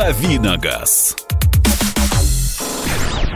«Давиногаз». 0.00 1.14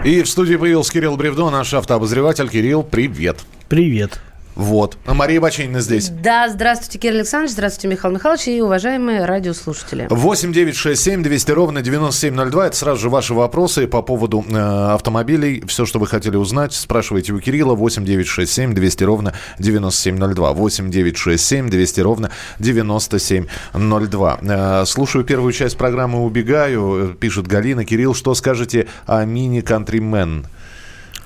И 0.03 0.23
в 0.23 0.29
студии 0.31 0.57
появился 0.57 0.95
Кирилл 0.95 1.19
Бревдо, 1.19 1.51
наш 1.51 1.75
автообозреватель. 1.75 2.49
Кирилл, 2.49 2.83
привет. 2.83 3.37
Привет. 3.69 4.19
Вот. 4.55 4.97
А 5.07 5.15
Мария 5.15 5.41
Бачинина 5.41 5.81
здесь. 5.81 6.09
Да, 6.11 6.49
здравствуйте, 6.49 6.99
Кирилл 6.99 7.17
Александрович, 7.17 7.53
здравствуйте, 7.53 7.89
Михаил 7.89 8.15
Михайлович 8.15 8.47
и 8.49 8.61
уважаемые 8.61 9.25
радиослушатели. 9.25 10.07
8 10.11 10.53
9 10.53 10.77
6 10.77 11.03
7 11.03 11.23
200 11.23 11.51
ровно 11.51 11.83
9702. 11.83 12.67
Это 12.67 12.77
сразу 12.77 13.01
же 13.01 13.11
ваши 13.11 13.35
вопросы 13.35 13.87
по 13.87 14.03
поводу 14.03 14.45
э, 14.49 14.55
автомобилей. 14.95 15.63
Все, 15.67 15.87
что 15.87 15.99
вы 15.99 16.07
хотели 16.07 16.37
узнать, 16.37 16.73
спрашивайте 16.73 17.33
у 17.33 17.41
Кирилла. 17.41 17.75
8 17.75 18.05
9 18.05 18.27
6 18.27 18.53
7 18.53 18.75
200 18.75 19.05
ровно 19.05 19.35
9702. 19.59 20.53
8 20.53 20.91
9 20.91 21.17
6 21.17 21.45
7 21.45 21.71
200 21.71 22.01
ровно 22.01 22.31
9702. 22.59 24.39
Э, 24.43 24.85
слушаю 24.87 25.25
первую 25.25 25.53
часть 25.53 25.77
программы 25.77 26.25
«Убегаю», 26.25 27.11
э, 27.11 27.15
пишет 27.15 27.47
Галина. 27.49 27.85
Кирилл, 27.85 28.15
что 28.15 28.35
скажете 28.35 28.87
о 29.07 29.25
мини-кантримен? 29.25 30.47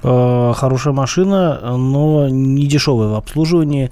Э, 0.02 0.52
хорошая 0.54 0.92
машина, 0.92 1.60
но 1.76 2.28
не 2.28 2.66
дешевая 2.66 3.08
в 3.08 3.14
обслуживании. 3.14 3.90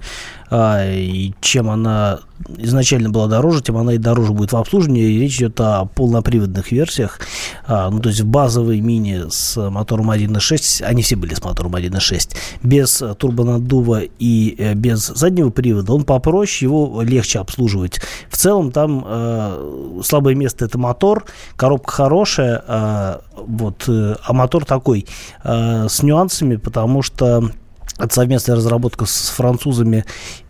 А, 0.51 0.85
и 0.85 1.33
чем 1.41 1.71
она 1.71 2.21
изначально 2.59 3.11
была 3.11 3.27
дороже, 3.27 3.63
тем 3.63 3.77
она 3.77 3.95
и 3.95 3.99
дороже 3.99 4.33
будет 4.33 4.53
в 4.53 4.57
обслуживании. 4.57 5.11
И 5.11 5.21
речь 5.21 5.39
идет 5.39 5.61
о 5.61 5.87
полноприводных 5.87 6.71
версиях. 6.71 7.21
А, 7.67 7.91
ну, 7.91 8.01
то 8.01 8.09
есть 8.09 8.23
базовый 8.23 8.81
мини 8.81 9.25
с 9.29 9.57
мотором 9.71 10.11
1.6, 10.11 10.85
они 10.85 11.03
все 11.03 11.17
были 11.17 11.35
с 11.35 11.43
мотором 11.43 11.75
1.6, 11.75 12.37
без 12.63 13.03
турбонаддува 13.19 14.03
и 14.19 14.55
э, 14.59 14.75
без 14.75 15.07
заднего 15.07 15.51
привода, 15.51 15.93
он 15.93 16.05
попроще, 16.05 16.69
его 16.69 17.03
легче 17.03 17.39
обслуживать. 17.39 18.01
В 18.31 18.37
целом 18.37 18.71
там 18.71 19.05
э, 19.07 20.01
слабое 20.05 20.35
место 20.35 20.65
это 20.65 20.79
мотор, 20.79 21.25
коробка 21.57 21.93
хорошая, 21.93 22.63
э, 22.67 23.19
вот, 23.37 23.85
э, 23.89 24.17
а 24.23 24.33
мотор 24.33 24.65
такой 24.65 25.07
э, 25.43 25.87
с 25.89 26.03
нюансами, 26.03 26.57
потому 26.57 27.03
что 27.03 27.51
это 27.99 28.15
совместная 28.15 28.57
разработка 28.57 29.07
с 29.07 29.29
французами. 29.29 30.05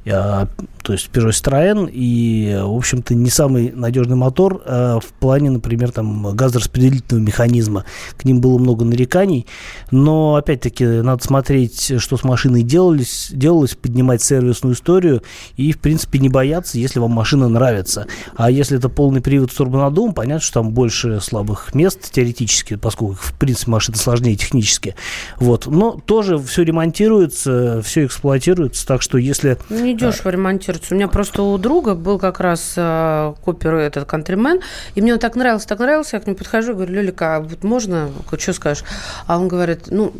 А, 0.08 0.48
то 0.86 0.92
есть 0.92 1.10
Peugeot 1.12 1.30
Citroën, 1.30 1.90
и, 1.92 2.60
в 2.62 2.76
общем-то, 2.76 3.16
не 3.16 3.28
самый 3.28 3.72
надежный 3.72 4.14
мотор 4.14 4.62
а 4.64 5.00
в 5.00 5.06
плане, 5.06 5.50
например, 5.50 5.90
там, 5.90 6.32
газораспределительного 6.36 7.24
механизма. 7.24 7.84
К 8.16 8.24
ним 8.24 8.40
было 8.40 8.56
много 8.58 8.84
нареканий, 8.84 9.46
но, 9.90 10.36
опять-таки, 10.36 10.84
надо 10.84 11.24
смотреть, 11.24 12.00
что 12.00 12.16
с 12.16 12.22
машиной 12.22 12.62
делалось, 12.62 13.30
делалось, 13.32 13.74
поднимать 13.74 14.22
сервисную 14.22 14.76
историю 14.76 15.24
и, 15.56 15.72
в 15.72 15.80
принципе, 15.80 16.20
не 16.20 16.28
бояться, 16.28 16.78
если 16.78 17.00
вам 17.00 17.10
машина 17.10 17.48
нравится. 17.48 18.06
А 18.36 18.48
если 18.48 18.78
это 18.78 18.88
полный 18.88 19.20
привод 19.20 19.50
с 19.50 19.54
турбонаддувом, 19.56 20.14
понятно, 20.14 20.40
что 20.40 20.60
там 20.60 20.70
больше 20.70 21.20
слабых 21.20 21.74
мест 21.74 22.12
теоретически, 22.12 22.76
поскольку, 22.76 23.14
в 23.14 23.32
принципе, 23.32 23.72
машина 23.72 23.98
сложнее 23.98 24.36
технически. 24.36 24.94
Вот. 25.40 25.66
Но 25.66 26.00
тоже 26.06 26.38
все 26.38 26.62
ремонтируется, 26.62 27.82
все 27.84 28.04
эксплуатируется, 28.04 28.86
так 28.86 29.02
что 29.02 29.18
если... 29.18 29.58
Не 29.68 29.96
дешево 29.96 30.28
ремонтируется. 30.28 30.75
У 30.90 30.94
меня 30.94 31.08
просто 31.08 31.42
у 31.42 31.56
друга 31.58 31.94
был 31.94 32.18
как 32.18 32.40
раз 32.40 32.74
э, 32.76 33.34
копер 33.44 33.74
этот 33.74 34.08
кантримен, 34.08 34.60
и 34.94 35.00
мне 35.00 35.14
он 35.14 35.18
так 35.18 35.36
нравился, 35.36 35.66
так 35.66 35.78
нравился, 35.78 36.16
я 36.16 36.20
к 36.20 36.26
нему 36.26 36.36
подхожу 36.36 36.72
и 36.72 36.74
говорю, 36.74 36.94
Лёлика, 36.94 37.36
а 37.36 37.40
вот 37.40 37.64
можно, 37.64 38.10
что 38.38 38.52
скажешь? 38.52 38.84
А 39.26 39.38
он 39.38 39.48
говорит, 39.48 39.84
ну, 39.88 40.12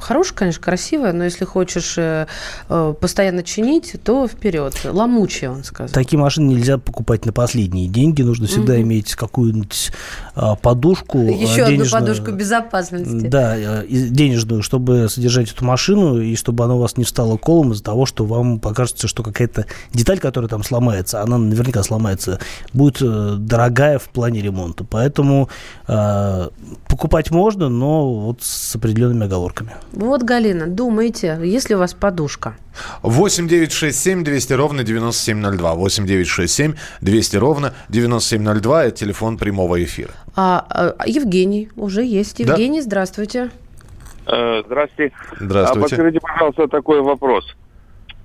хорошая, 0.00 0.36
конечно, 0.36 0.62
красивая, 0.62 1.12
но 1.12 1.24
если 1.24 1.44
хочешь 1.44 1.94
э, 1.96 2.26
э, 2.68 2.94
постоянно 3.00 3.42
чинить, 3.42 3.96
то 4.04 4.28
вперед. 4.28 4.74
Ломучая, 4.84 5.50
он 5.50 5.64
сказал. 5.64 5.92
Такие 5.92 6.18
машины 6.18 6.50
нельзя 6.50 6.78
покупать 6.78 7.26
на 7.26 7.32
последние 7.32 7.88
деньги, 7.88 8.22
нужно 8.22 8.46
всегда 8.46 8.74
угу. 8.74 8.82
иметь 8.82 9.14
какую-нибудь 9.14 9.92
а, 10.34 10.56
подушку. 10.56 11.18
Еще 11.18 11.62
одну 11.62 11.84
подушку 11.90 12.30
безопасности. 12.30 13.26
Да, 13.26 13.82
денежную, 13.84 14.62
чтобы 14.62 15.08
содержать 15.08 15.50
эту 15.50 15.64
машину, 15.64 16.20
и 16.20 16.36
чтобы 16.36 16.64
она 16.64 16.74
у 16.74 16.78
вас 16.78 16.96
не 16.96 17.04
встала 17.04 17.36
колом 17.36 17.72
из-за 17.72 17.82
того, 17.82 18.06
что 18.06 18.24
вам 18.24 18.60
покажется 18.60 18.82
кажется, 18.82 19.08
что 19.08 19.22
какая-то 19.22 19.66
деталь, 19.92 20.18
которая 20.18 20.48
там 20.48 20.62
сломается, 20.62 21.22
она 21.22 21.38
наверняка 21.38 21.82
сломается, 21.82 22.38
будет 22.72 23.02
э, 23.02 23.34
дорогая 23.38 23.98
в 23.98 24.08
плане 24.08 24.42
ремонта. 24.42 24.84
Поэтому 24.84 25.48
э, 25.88 26.48
покупать 26.88 27.30
можно, 27.30 27.68
но 27.68 28.12
вот 28.12 28.42
с 28.42 28.76
определенными 28.76 29.26
оговорками. 29.26 29.72
Вот, 29.92 30.22
Галина, 30.22 30.66
думайте, 30.66 31.38
если 31.42 31.74
у 31.74 31.78
вас 31.78 31.94
подушка. 31.94 32.54
8 33.02 33.48
9 33.48 33.72
6 33.72 33.98
7 33.98 34.24
200 34.24 34.52
ровно 34.54 34.84
9702. 34.84 35.74
8 35.74 36.06
9 36.06 36.26
6 36.26 36.54
7 36.54 36.74
200 37.00 37.36
ровно 37.36 37.74
9702. 37.88 38.84
Это 38.84 38.96
телефон 38.96 39.36
прямого 39.38 39.82
эфира. 39.82 40.12
А, 40.34 40.94
а 40.98 41.06
Евгений, 41.06 41.68
уже 41.76 42.04
есть. 42.04 42.40
Евгений, 42.40 42.78
да? 42.78 42.84
здравствуйте. 42.84 43.50
Э, 44.26 44.62
здравствуйте. 44.66 45.14
Здравствуйте. 45.40 45.78
А 45.78 45.82
подскажите, 45.82 46.20
пожалуйста, 46.20 46.68
такой 46.68 47.02
вопрос. 47.02 47.44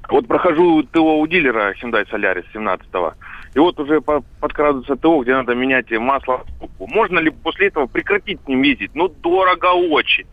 Вот 0.10 0.28
прохожу 0.28 0.84
ТО 0.84 1.20
у 1.20 1.28
дилера 1.28 1.74
Hyundai 1.74 2.06
Solaris 2.10 2.46
17-го, 2.54 3.14
и 3.54 3.60
вот 3.60 3.80
уже 3.80 4.00
подкрадывается 4.02 4.96
ТО, 4.96 5.22
где 5.22 5.34
надо 5.34 5.54
менять 5.54 5.92
масло. 5.92 6.46
Можно 6.80 7.20
ли 7.20 7.30
после 7.30 7.68
этого 7.68 7.88
прекратить 7.88 8.40
с 8.44 8.48
ним 8.48 8.62
ездить? 8.62 8.92
Ну, 8.94 9.10
дорого 9.10 9.74
очень. 9.74 10.26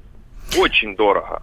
Очень 0.57 0.95
дорого. 0.95 1.43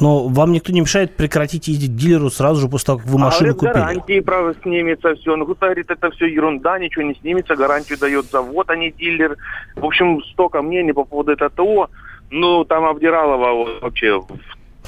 Но 0.00 0.26
вам 0.26 0.52
никто 0.52 0.72
не 0.72 0.80
мешает 0.80 1.16
прекратить 1.16 1.68
ездить 1.68 1.96
дилеру 1.96 2.28
сразу 2.28 2.60
же 2.60 2.68
после 2.68 2.86
того, 2.86 2.98
как 2.98 3.08
вы 3.08 3.18
машину 3.18 3.50
а, 3.50 3.54
говорят, 3.54 3.58
купили? 3.58 3.84
гарантии, 3.84 4.20
право, 4.20 4.54
снимется 4.62 5.14
все. 5.14 5.36
Ну, 5.36 5.44
кто 5.44 5.66
говорит, 5.66 5.90
это 5.90 6.10
все 6.10 6.26
ерунда, 6.26 6.78
ничего 6.78 7.02
не 7.02 7.14
снимется, 7.14 7.54
гарантию 7.54 7.98
дает 7.98 8.26
завод, 8.26 8.70
а 8.70 8.76
не 8.76 8.90
дилер. 8.90 9.36
В 9.76 9.84
общем, 9.84 10.20
столько 10.32 10.62
мнений 10.62 10.92
по 10.92 11.04
поводу 11.04 11.32
этого 11.32 11.50
ТО. 11.50 11.90
Ну, 12.30 12.64
там 12.64 12.84
Абдиралова 12.84 13.80
вообще 13.80 14.20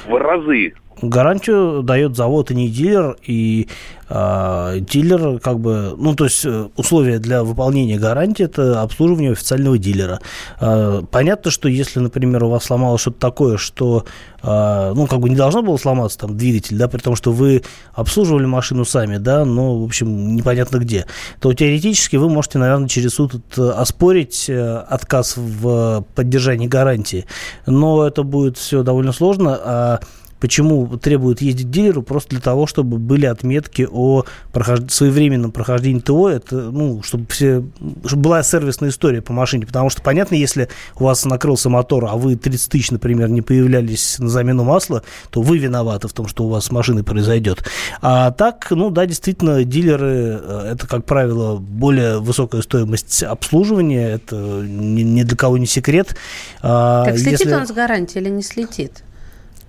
в 0.07 0.19
разы 0.19 0.75
гарантию 1.03 1.83
дает 1.83 2.17
завод 2.17 2.51
и 2.51 2.55
не 2.55 2.69
дилер, 2.69 3.17
и 3.27 3.69
э, 4.09 4.79
дилер 4.81 5.39
как 5.41 5.61
бы, 5.61 5.95
ну 5.97 6.15
то 6.15 6.25
есть 6.25 6.45
э, 6.45 6.69
условия 6.77 7.19
для 7.19 7.45
выполнения 7.45 7.99
гарантии 7.99 8.45
это 8.45 8.81
обслуживание 8.83 9.33
официального 9.33 9.79
дилера. 9.79 10.21
Э, 10.61 11.03
понятно, 11.11 11.51
что 11.51 11.69
если, 11.69 12.01
например, 12.01 12.45
у 12.45 12.51
вас 12.51 12.65
сломалось 12.65 13.03
что-то 13.03 13.19
такое, 13.19 13.57
что 13.59 14.07
э, 14.43 14.93
ну 14.95 15.07
как 15.07 15.21
бы 15.21 15.29
не 15.29 15.37
должно 15.37 15.63
было 15.63 15.77
сломаться 15.77 16.19
там 16.19 16.37
двигатель, 16.37 16.79
да, 16.79 16.89
при 16.89 16.99
том, 16.99 17.15
что 17.15 17.33
вы 17.33 17.63
обслуживали 17.93 18.47
машину 18.47 18.85
сами, 18.85 19.19
да, 19.19 19.45
но 19.45 19.79
в 19.81 19.85
общем 19.85 20.35
непонятно 20.37 20.79
где, 20.79 21.07
то 21.41 21.53
теоретически 21.53 22.17
вы 22.17 22.31
можете, 22.31 22.59
наверное, 22.59 22.89
через 22.89 23.15
суд 23.15 23.59
оспорить 23.59 24.47
э, 24.49 24.77
отказ 24.89 25.37
в 25.37 26.07
поддержании 26.15 26.67
гарантии, 26.67 27.27
но 27.67 28.07
это 28.07 28.23
будет 28.23 28.57
все 28.57 28.83
довольно 28.83 29.13
сложно. 29.13 29.59
А 29.63 30.01
Почему 30.41 30.87
требуют 30.99 31.41
ездить 31.41 31.71
дилеру? 31.71 32.03
Просто 32.03 32.31
для 32.31 32.41
того, 32.41 32.67
чтобы 32.67 32.99
были 32.99 33.27
отметки 33.27 33.89
о 33.91 34.25
прохож... 34.53 34.81
своевременном 34.89 35.51
прохождении 35.51 36.01
ТО, 36.01 36.29
это, 36.29 36.57
ну, 36.71 37.03
чтобы, 37.03 37.27
все... 37.29 37.65
чтобы 38.05 38.23
была 38.23 38.43
сервисная 38.43 38.91
история 38.91 39.23
по 39.23 39.33
машине. 39.33 39.67
Потому 39.67 39.91
что, 39.91 40.03
понятно, 40.03 40.35
если 40.35 40.69
у 40.99 41.05
вас 41.05 41.25
накрылся 41.25 41.71
мотор, 41.71 42.07
а 42.07 42.17
вы 42.17 42.37
30 42.37 42.71
тысяч, 42.71 42.91
например, 42.91 43.29
не 43.29 43.43
появлялись 43.43 44.19
на 44.19 44.29
замену 44.29 44.65
масла, 44.65 45.03
то 45.31 45.41
вы 45.41 45.59
виноваты 45.59 46.09
в 46.09 46.13
том, 46.13 46.29
что 46.29 46.45
у 46.45 46.49
вас 46.49 46.67
с 46.67 46.71
машиной 46.71 47.03
произойдет. 47.03 47.65
А 48.03 48.31
так, 48.31 48.67
ну 48.71 48.91
да, 48.91 49.07
действительно, 49.07 49.65
дилеры, 49.65 50.41
э, 50.43 50.73
это, 50.75 50.87
как 50.87 51.05
правило, 51.05 51.57
более 51.57 52.21
высокая 52.21 52.63
стоимость 52.63 53.23
обслуживания, 53.23 54.11
это 54.11 54.37
ни, 54.37 55.03
ни 55.03 55.23
для 55.23 55.37
кого 55.37 55.57
не 55.59 55.67
секрет. 55.67 56.17
А 56.63 57.05
так 57.05 57.19
слетит 57.19 57.41
если... 57.41 57.55
он 57.55 57.67
с 57.67 57.73
гарантией 57.73 58.23
или 58.23 58.31
не 58.31 58.43
слетит? 58.43 59.03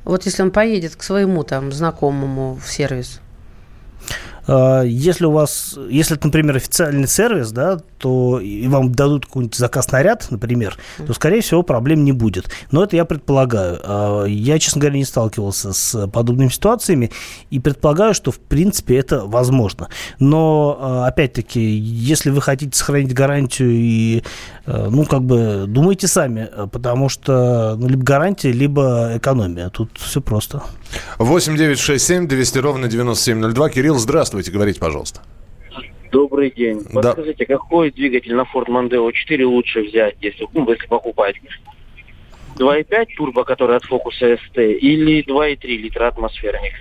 Вот 0.08 0.24
если 0.24 0.42
он 0.42 0.52
поедет 0.52 0.96
к 0.96 1.04
своему 1.04 1.44
там 1.44 1.74
знакомому 1.74 2.56
в 2.56 2.72
сервис. 2.72 3.20
А, 4.48 4.82
если 4.82 5.26
у 5.26 5.32
вас, 5.32 5.78
если 5.90 6.16
это, 6.16 6.28
например, 6.28 6.56
официальный 6.56 7.08
сервис, 7.08 7.52
да, 7.52 7.80
то 7.98 8.40
и 8.40 8.68
вам 8.68 8.92
дадут 8.92 9.26
какой-нибудь 9.26 9.56
заказ 9.56 9.92
наряд, 9.92 10.28
например, 10.30 10.78
то, 11.06 11.14
скорее 11.14 11.42
всего, 11.42 11.64
проблем 11.64 12.04
не 12.04 12.12
будет. 12.12 12.50
Но 12.72 12.84
это 12.84 12.96
я 12.96 13.06
предполагаю. 13.06 13.80
А, 13.84 14.26
я, 14.26 14.60
честно 14.60 14.82
говоря, 14.82 14.98
не 14.98 15.06
сталкивался 15.06 15.74
с 15.74 16.08
подобными 16.08 16.50
ситуациями 16.50 17.12
и 17.50 17.60
предполагаю, 17.60 18.14
что, 18.14 18.32
в 18.32 18.40
принципе, 18.40 18.98
это 18.98 19.26
возможно. 19.26 19.90
Но, 20.20 20.78
а, 20.80 21.08
опять-таки, 21.08 21.62
если 21.62 22.30
вы 22.30 22.42
хотите 22.42 22.78
сохранить 22.78 23.14
гарантию 23.14 23.72
и, 23.72 24.24
ну, 24.66 25.06
как 25.06 25.24
бы, 25.24 25.66
думайте 25.68 26.08
сами, 26.08 26.50
потому 26.72 27.10
что 27.10 27.76
ну, 27.78 27.88
либо 27.88 28.04
гарантия, 28.04 28.52
либо 28.52 29.14
экономия. 29.16 29.70
Тут 29.70 29.90
все 29.98 30.22
просто. 30.22 30.64
8 31.18 31.58
9 31.58 31.80
6 31.80 32.06
7 32.06 32.28
200 32.28 32.58
ровно 32.60 32.88
9702. 32.88 33.70
Кирилл, 33.70 33.98
здравствуйте, 34.38 34.52
говорите, 34.52 34.80
пожалуйста. 34.80 35.22
Добрый 36.12 36.52
день. 36.52 36.82
Да. 36.94 37.02
Подскажите, 37.02 37.46
какой 37.46 37.92
двигатель 37.92 38.34
на 38.34 38.42
Ford 38.42 38.68
Mondeo 38.68 39.12
4 39.12 39.46
лучше 39.46 39.82
взять, 39.84 40.16
если, 40.22 40.48
ну, 40.54 40.70
если 40.70 40.88
покупать? 40.88 41.36
2,5 42.56 43.06
турбо, 43.18 43.44
который 43.44 43.78
от 43.78 43.86
Focus 43.86 44.22
ST, 44.22 44.74
или 44.74 45.24
2,3 45.26 45.78
литра 45.78 46.08
атмосферник? 46.08 46.74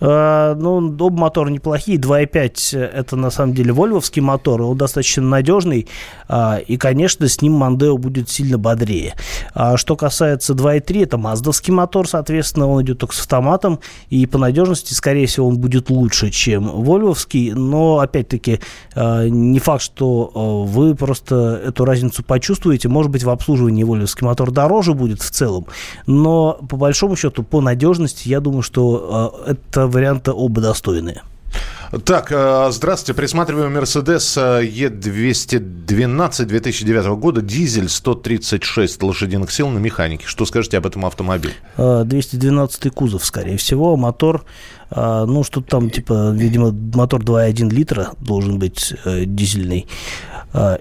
А, 0.00 0.54
ну, 0.54 0.76
оба 0.76 1.10
мотора 1.10 1.48
неплохие. 1.48 1.98
2.5 1.98 2.78
это 2.78 3.16
на 3.16 3.30
самом 3.30 3.54
деле 3.54 3.72
вольвовский 3.72 4.22
мотор, 4.22 4.62
он 4.62 4.76
достаточно 4.76 5.22
надежный, 5.22 5.88
а, 6.28 6.58
и, 6.58 6.76
конечно, 6.76 7.28
с 7.28 7.42
ним 7.42 7.54
Мандео 7.54 7.98
будет 7.98 8.30
сильно 8.30 8.58
бодрее. 8.58 9.14
А 9.54 9.76
что 9.76 9.96
касается 9.96 10.54
2.3, 10.54 11.02
это 11.02 11.18
маздовский 11.18 11.72
мотор, 11.72 12.08
соответственно, 12.08 12.68
он 12.68 12.82
идет 12.82 12.98
только 12.98 13.14
с 13.14 13.20
автоматом, 13.20 13.80
и 14.10 14.26
по 14.26 14.38
надежности, 14.38 14.94
скорее 14.94 15.26
всего, 15.26 15.48
он 15.48 15.58
будет 15.58 15.90
лучше, 15.90 16.30
чем 16.30 16.68
вольвовский, 16.68 17.52
но, 17.52 17.98
опять-таки, 17.98 18.60
не 18.96 19.58
факт, 19.58 19.82
что 19.82 20.64
вы 20.66 20.94
просто 20.94 21.60
эту 21.66 21.84
разницу 21.84 22.22
почувствуете. 22.22 22.88
Может 22.88 23.10
быть, 23.10 23.24
в 23.24 23.30
обслуживании 23.30 23.82
вольвовский 23.82 24.26
мотор 24.26 24.50
дороже 24.50 24.94
будет 24.94 25.22
в 25.22 25.30
целом, 25.30 25.66
но, 26.06 26.58
по 26.68 26.76
большому 26.76 27.16
счету, 27.16 27.42
по 27.42 27.60
надежности, 27.60 28.28
я 28.28 28.40
думаю, 28.40 28.62
что 28.62 29.42
это 29.46 29.87
варианта 29.88 30.32
оба 30.32 30.60
достойные. 30.60 31.22
Так, 32.04 32.30
э, 32.30 32.68
здравствуйте. 32.70 33.16
Присматриваю 33.16 33.70
Мерседес 33.70 34.36
Е212 34.36 36.44
2009 36.44 37.16
года. 37.16 37.40
Дизель 37.40 37.88
136 37.88 39.02
лошадиных 39.02 39.50
сил 39.50 39.68
на 39.68 39.78
механике. 39.78 40.26
Что 40.26 40.44
скажете 40.44 40.76
об 40.76 40.86
этом 40.86 41.06
автомобиле? 41.06 41.54
212 41.78 42.86
э, 42.86 42.90
кузов, 42.90 43.24
скорее 43.24 43.56
всего. 43.56 43.96
Мотор, 43.96 44.44
э, 44.90 45.24
ну, 45.26 45.42
что 45.44 45.62
там, 45.62 45.88
типа, 45.88 46.32
видимо, 46.32 46.72
мотор 46.72 47.22
2,1 47.22 47.70
литра 47.70 48.10
должен 48.20 48.58
быть 48.58 48.94
дизельный. 49.06 49.86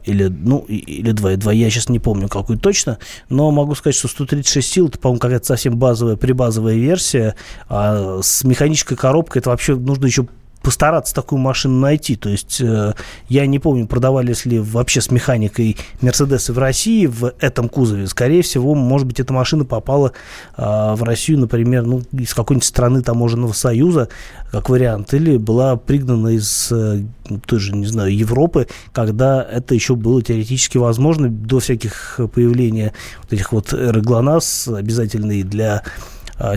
Или, 0.06 0.28
ну, 0.28 0.60
или 0.68 1.14
2,2. 1.14 1.56
Я 1.56 1.70
сейчас 1.70 1.90
не 1.90 2.00
помню, 2.00 2.30
какой 2.30 2.58
точно. 2.58 3.00
Но 3.30 3.52
могу 3.52 3.76
сказать, 3.76 3.96
что 3.96 4.08
136 4.08 4.70
сил, 4.70 4.88
это, 4.88 5.00
по-моему, 5.00 5.20
какая-то 5.20 5.46
совсем 5.46 5.78
базовая, 5.78 6.16
прибазовая 6.16 6.76
версия. 6.76 7.36
А 7.70 8.20
с 8.22 8.44
механической 8.44 8.96
коробкой 8.96 9.42
это 9.42 9.50
вообще 9.50 9.76
нужно 9.76 10.06
еще 10.06 10.28
постараться 10.62 11.14
такую 11.14 11.40
машину 11.40 11.80
найти. 11.80 12.16
То 12.16 12.30
есть 12.30 12.60
э, 12.62 12.94
я 13.30 13.46
не 13.46 13.60
помню, 13.60 13.88
продавались 13.88 14.46
ли 14.46 14.60
вообще 14.60 15.02
с 15.02 15.12
механикой 15.12 15.78
Мерседесы 16.02 16.54
в 16.54 16.58
России 16.58 17.06
в 17.06 17.34
этом 17.40 17.70
кузове. 17.70 18.08
Скорее 18.08 18.42
всего, 18.42 18.76
может 18.76 19.08
быть, 19.08 19.20
эта 19.20 19.34
машина 19.34 19.66
попала 19.66 20.14
э, 20.58 20.62
в 20.62 21.04
Россию, 21.04 21.40
например, 21.40 21.86
ну, 21.86 22.02
из 22.12 22.34
какой-нибудь 22.34 22.68
страны 22.68 23.02
таможенного 23.02 23.54
союза, 23.54 24.10
как 24.52 24.70
вариант, 24.70 25.14
или 25.14 25.38
была 25.38 25.76
пригнана 25.76 26.30
из 26.30 26.72
э, 26.72 27.04
той 27.46 27.60
же, 27.60 27.76
не 27.76 27.86
знаю, 27.86 28.16
Европы, 28.16 28.68
когда 28.94 29.44
это 29.44 29.76
еще 29.76 29.96
было 29.96 30.22
теоретически 30.22 30.78
возможно 30.78 31.30
до 31.30 31.60
всяких 31.60 32.20
появления 32.34 32.94
вот 33.24 33.34
этих 33.34 33.52
вот 33.52 33.74
РГЛОНАСС, 33.74 34.70
обязательный 34.70 35.44
для 35.44 35.84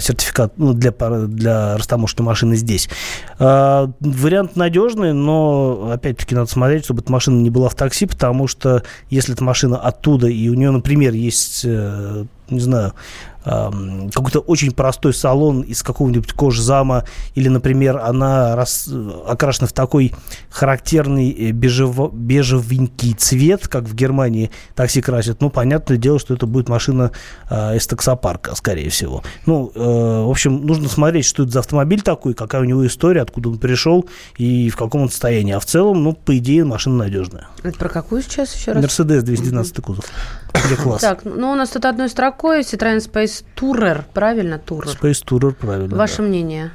сертификат 0.00 0.52
ну, 0.56 0.72
для, 0.72 0.92
для 0.92 1.76
растаможенной 1.76 2.26
машины 2.26 2.56
здесь. 2.56 2.88
Э, 3.38 3.88
вариант 4.00 4.56
надежный, 4.56 5.12
но 5.12 5.90
опять-таки 5.92 6.34
надо 6.34 6.50
смотреть, 6.50 6.84
чтобы 6.84 7.02
эта 7.02 7.10
машина 7.10 7.40
не 7.40 7.50
была 7.50 7.68
в 7.68 7.74
такси, 7.74 8.06
потому 8.06 8.46
что 8.46 8.82
если 9.08 9.34
эта 9.34 9.44
машина 9.44 9.78
оттуда, 9.78 10.26
и 10.26 10.48
у 10.48 10.54
нее, 10.54 10.70
например, 10.70 11.12
есть 11.14 11.62
э, 11.64 12.24
не 12.50 12.60
знаю, 12.60 12.92
какой-то 13.42 14.40
очень 14.40 14.72
простой 14.72 15.14
салон 15.14 15.62
из 15.62 15.82
какого-нибудь 15.82 16.32
кожзама, 16.32 17.04
или, 17.34 17.48
например, 17.48 17.96
она 17.98 18.54
рас, 18.54 18.88
окрашена 19.26 19.66
в 19.66 19.72
такой 19.72 20.14
характерный 20.50 21.30
э, 21.30 21.50
бежево, 21.52 22.10
бежевенький 22.12 23.14
цвет, 23.14 23.66
как 23.66 23.84
в 23.84 23.94
Германии 23.94 24.50
такси 24.74 25.00
красят, 25.00 25.40
ну, 25.40 25.48
понятное 25.48 25.96
дело, 25.96 26.18
что 26.18 26.34
это 26.34 26.46
будет 26.46 26.68
машина 26.68 27.12
э, 27.48 27.76
из 27.76 27.86
таксопарка, 27.86 28.54
скорее 28.54 28.90
всего. 28.90 29.22
Ну, 29.46 29.72
э, 29.74 29.78
в 29.80 30.30
общем, 30.30 30.66
нужно 30.66 30.88
смотреть, 30.88 31.24
что 31.24 31.44
это 31.44 31.52
за 31.52 31.58
автомобиль 31.60 32.02
такой, 32.02 32.34
какая 32.34 32.60
у 32.60 32.64
него 32.64 32.86
история, 32.86 33.22
откуда 33.22 33.48
он 33.48 33.58
пришел 33.58 34.06
и 34.36 34.68
в 34.68 34.76
каком 34.76 35.02
он 35.02 35.08
состоянии. 35.08 35.54
А 35.54 35.60
в 35.60 35.64
целом, 35.64 36.02
ну, 36.02 36.12
по 36.12 36.36
идее, 36.36 36.64
машина 36.64 36.96
надежная. 36.96 37.48
Это 37.62 37.78
про 37.78 37.88
какую 37.88 38.22
сейчас 38.22 38.54
еще 38.54 38.72
раз? 38.72 38.82
Мерседес 38.82 39.22
212 39.22 39.76
кузов. 39.82 40.04
Класс. 40.82 41.00
Так, 41.00 41.24
ну 41.24 41.52
у 41.52 41.54
нас 41.54 41.70
тут 41.70 41.84
одной 41.84 42.08
строкой 42.08 42.60
Citroёn 42.60 42.98
Space 42.98 43.44
Tourer, 43.56 44.04
правильно? 44.12 44.60
Tourer. 44.64 44.96
Space 45.00 45.24
Tourer, 45.24 45.52
правильно. 45.52 45.96
Ваше 45.96 46.18
да. 46.18 46.22
мнение? 46.24 46.70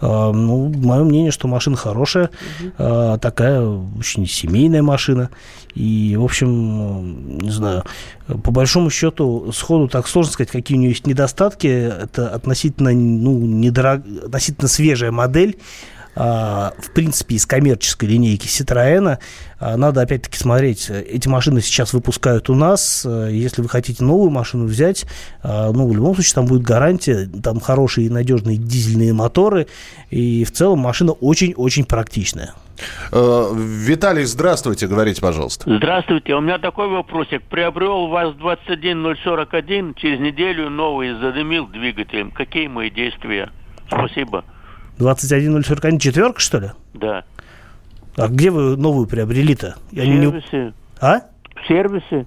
А, 0.00 0.32
ну, 0.32 0.68
мое 0.68 1.04
мнение, 1.04 1.30
что 1.30 1.48
машина 1.48 1.76
хорошая, 1.76 2.30
угу. 2.60 2.72
а, 2.78 3.18
такая 3.18 3.62
очень 3.62 4.26
семейная 4.26 4.82
машина. 4.82 5.30
И, 5.74 6.16
в 6.18 6.24
общем, 6.24 7.38
не 7.38 7.50
знаю, 7.50 7.84
по 8.26 8.50
большому 8.50 8.90
счету, 8.90 9.52
сходу 9.52 9.88
так 9.88 10.08
сложно 10.08 10.32
сказать, 10.32 10.50
какие 10.50 10.76
у 10.76 10.80
нее 10.80 10.90
есть 10.90 11.06
недостатки. 11.06 11.66
Это 11.66 12.30
относительно, 12.30 12.90
ну, 12.92 13.38
недорог... 13.38 14.02
относительно 14.24 14.68
свежая 14.68 15.12
модель. 15.12 15.58
А, 16.14 16.72
в 16.78 16.90
принципе, 16.90 17.36
из 17.36 17.46
коммерческой 17.46 18.06
линейки 18.06 18.46
Citroёn. 18.46 19.18
А, 19.60 19.76
надо, 19.76 20.00
опять-таки, 20.00 20.36
смотреть. 20.36 20.90
Эти 20.90 21.28
машины 21.28 21.60
сейчас 21.60 21.92
выпускают 21.92 22.50
у 22.50 22.54
нас. 22.54 23.04
Если 23.04 23.62
вы 23.62 23.68
хотите 23.68 24.02
новую 24.02 24.30
машину 24.30 24.66
взять, 24.66 25.06
а, 25.42 25.72
ну, 25.72 25.88
в 25.88 25.94
любом 25.94 26.14
случае, 26.14 26.34
там 26.34 26.46
будет 26.46 26.62
гарантия. 26.62 27.28
Там 27.42 27.60
хорошие 27.60 28.08
и 28.08 28.10
надежные 28.10 28.56
дизельные 28.56 29.12
моторы. 29.12 29.68
И 30.10 30.44
в 30.44 30.52
целом 30.52 30.80
машина 30.80 31.12
очень-очень 31.12 31.84
практичная. 31.84 32.54
Э, 33.12 33.52
Виталий, 33.54 34.24
здравствуйте, 34.24 34.86
говорите, 34.86 35.20
пожалуйста. 35.20 35.64
Здравствуйте, 35.76 36.34
у 36.34 36.40
меня 36.40 36.58
такой 36.58 36.88
вопросик. 36.88 37.42
Приобрел 37.44 38.08
ВАЗ-21041, 38.08 39.94
через 39.96 40.20
неделю 40.20 40.70
новый 40.70 41.14
задымил 41.14 41.66
двигателем. 41.66 42.30
Какие 42.30 42.68
мои 42.68 42.90
действия? 42.90 43.50
Спасибо. 43.88 44.44
21041 44.98 45.98
четверка, 45.98 46.40
что 46.40 46.58
ли? 46.58 46.70
Да. 46.94 47.24
А 48.16 48.28
где 48.28 48.50
вы 48.50 48.76
новую 48.76 49.06
приобрели-то? 49.06 49.76
В 49.90 49.94
сервисе. 49.94 50.46
Не... 50.52 50.72
А? 51.00 51.20
В 51.54 51.68
сервисе. 51.68 52.26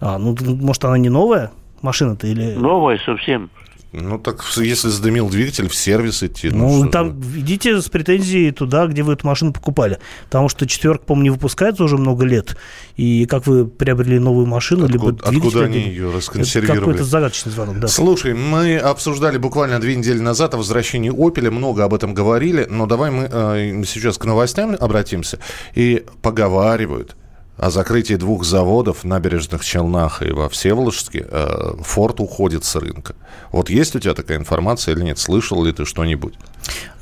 А, 0.00 0.18
ну, 0.18 0.36
может, 0.60 0.84
она 0.84 0.98
не 0.98 1.08
новая 1.08 1.50
машина-то 1.82 2.26
или... 2.26 2.54
Новая 2.54 2.98
совсем. 2.98 3.50
Ну, 3.92 4.18
так 4.18 4.44
если 4.56 4.88
задымил 4.88 5.30
двигатель, 5.30 5.68
в 5.68 5.74
сервис 5.74 6.22
идти. 6.22 6.50
Ну, 6.50 6.84
ну 6.84 6.90
там 6.90 7.22
же. 7.22 7.40
идите 7.40 7.80
с 7.80 7.88
претензией 7.88 8.50
туда, 8.50 8.86
где 8.86 9.02
вы 9.02 9.14
эту 9.14 9.26
машину 9.26 9.54
покупали. 9.54 9.98
Потому 10.24 10.50
что 10.50 10.66
четверка, 10.66 11.04
по-моему, 11.04 11.24
не 11.24 11.30
выпускается 11.30 11.84
уже 11.84 11.96
много 11.96 12.26
лет. 12.26 12.56
И 12.96 13.24
как 13.24 13.46
вы 13.46 13.66
приобрели 13.66 14.18
новую 14.18 14.46
машину, 14.46 14.84
откуда, 14.84 14.92
либо 14.92 15.12
двигатель... 15.12 15.38
Откуда 15.38 15.64
они 15.64 15.80
ее 15.80 16.10
расконсервировали? 16.10 16.80
Какой-то 16.80 17.04
загадочный 17.04 17.52
звонок, 17.52 17.80
да. 17.80 17.88
Слушай, 17.88 18.34
мы 18.34 18.76
обсуждали 18.76 19.38
буквально 19.38 19.80
две 19.80 19.96
недели 19.96 20.18
назад 20.18 20.52
о 20.54 20.58
возвращении 20.58 21.10
Opel, 21.10 21.50
много 21.50 21.84
об 21.84 21.94
этом 21.94 22.12
говорили, 22.12 22.66
но 22.68 22.84
давай 22.84 23.10
мы 23.10 23.28
э, 23.30 23.84
сейчас 23.86 24.18
к 24.18 24.24
новостям 24.26 24.76
обратимся. 24.78 25.38
И 25.74 26.04
поговаривают, 26.20 27.16
о 27.58 27.70
закрытии 27.70 28.14
двух 28.14 28.44
заводов 28.44 28.98
в 28.98 29.04
набережных 29.04 29.64
Челнах 29.64 30.22
и 30.22 30.30
во 30.30 30.48
Всеволожске 30.48 31.26
э, 31.28 31.72
Форд 31.82 32.20
уходит 32.20 32.64
с 32.64 32.76
рынка. 32.76 33.16
Вот 33.50 33.68
есть 33.68 33.96
у 33.96 34.00
тебя 34.00 34.14
такая 34.14 34.38
информация 34.38 34.94
или 34.94 35.02
нет? 35.02 35.18
Слышал 35.18 35.64
ли 35.64 35.72
ты 35.72 35.84
что-нибудь? 35.84 36.34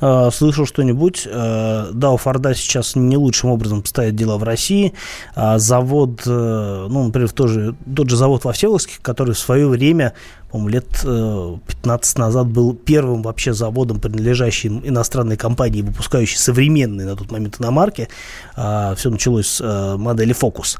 Э, 0.01 0.29
слышал 0.33 0.65
что-нибудь. 0.65 1.27
Э, 1.27 1.89
да, 1.93 2.11
у 2.11 2.17
Форда 2.17 2.55
сейчас 2.55 2.95
не 2.95 3.17
лучшим 3.17 3.51
образом 3.51 3.85
стоят 3.85 4.15
дела 4.15 4.37
в 4.37 4.43
России. 4.43 4.93
А 5.35 5.59
завод, 5.59 6.23
ну, 6.25 7.05
например, 7.05 7.29
тоже, 7.31 7.75
тот 7.95 8.09
же 8.09 8.17
завод 8.17 8.43
во 8.43 8.51
Всеволожске, 8.51 8.95
который 9.03 9.35
в 9.35 9.39
свое 9.39 9.67
время 9.67 10.13
по-моему, 10.51 10.69
лет 10.69 10.87
15 11.01 12.17
назад 12.17 12.47
был 12.47 12.73
первым 12.73 13.21
вообще 13.21 13.53
заводом, 13.53 13.99
принадлежащим 13.99 14.81
иностранной 14.83 15.37
компании, 15.37 15.81
выпускающей 15.81 16.37
современные 16.37 17.07
на 17.07 17.15
тот 17.15 17.31
момент 17.31 17.59
иномарки. 17.59 18.09
А, 18.55 18.95
Все 18.95 19.09
началось 19.09 19.47
с 19.47 19.95
модели 19.97 20.35
Focus. 20.35 20.79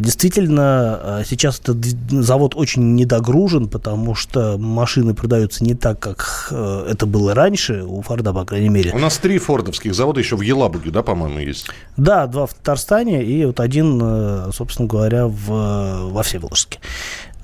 Действительно, 0.00 1.22
сейчас 1.28 1.60
этот 1.60 1.84
завод 2.10 2.54
очень 2.56 2.94
недогружен, 2.94 3.68
потому 3.68 4.14
что 4.14 4.56
машины 4.58 5.14
продаются 5.14 5.64
не 5.64 5.74
так, 5.74 5.98
как 6.00 6.48
это 6.50 7.06
было 7.06 7.34
раньше. 7.34 7.82
У 7.84 8.00
Форда, 8.02 8.32
по 8.32 8.44
крайней 8.44 8.68
мере. 8.68 8.92
У 8.92 8.98
нас 8.98 9.18
три 9.18 9.38
фордовских 9.38 9.94
завода 9.94 10.20
еще 10.20 10.36
в 10.36 10.40
Елабуге, 10.40 10.90
да, 10.90 11.02
по-моему, 11.02 11.38
есть? 11.40 11.68
Да, 11.96 12.26
два 12.26 12.46
в 12.46 12.54
Татарстане 12.54 13.24
и 13.24 13.44
вот 13.44 13.60
один, 13.60 14.00
э, 14.02 14.50
собственно 14.52 14.88
говоря, 14.88 15.26
в, 15.26 16.10
во 16.10 16.22
Всеволожске. 16.22 16.78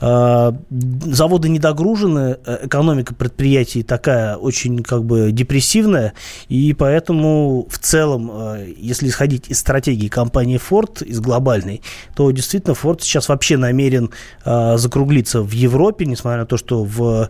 Э, 0.03 0.53
заводы 0.71 1.49
недогружены, 1.49 2.37
э, 2.45 2.67
экономика 2.67 3.15
предприятий 3.15 3.85
такая 3.85 4.37
очень 4.37 4.83
как 4.83 5.05
бы 5.05 5.31
депрессивная, 5.31 6.13
и 6.49 6.75
поэтому 6.75 7.69
в 7.71 7.79
целом, 7.79 8.29
э, 8.35 8.73
если 8.77 9.07
исходить 9.07 9.49
из 9.49 9.61
стратегии 9.61 10.09
компании 10.09 10.59
Ford, 10.59 11.05
из 11.05 11.21
глобальной, 11.21 11.83
то 12.17 12.29
действительно 12.33 12.75
Ford 12.75 12.99
сейчас 13.01 13.29
вообще 13.29 13.57
намерен 13.57 14.11
закруглиться 14.45 15.41
в 15.43 15.53
Европе, 15.53 16.05
несмотря 16.07 16.41
на 16.41 16.47
то, 16.47 16.57
что 16.57 16.83
в 16.83 17.29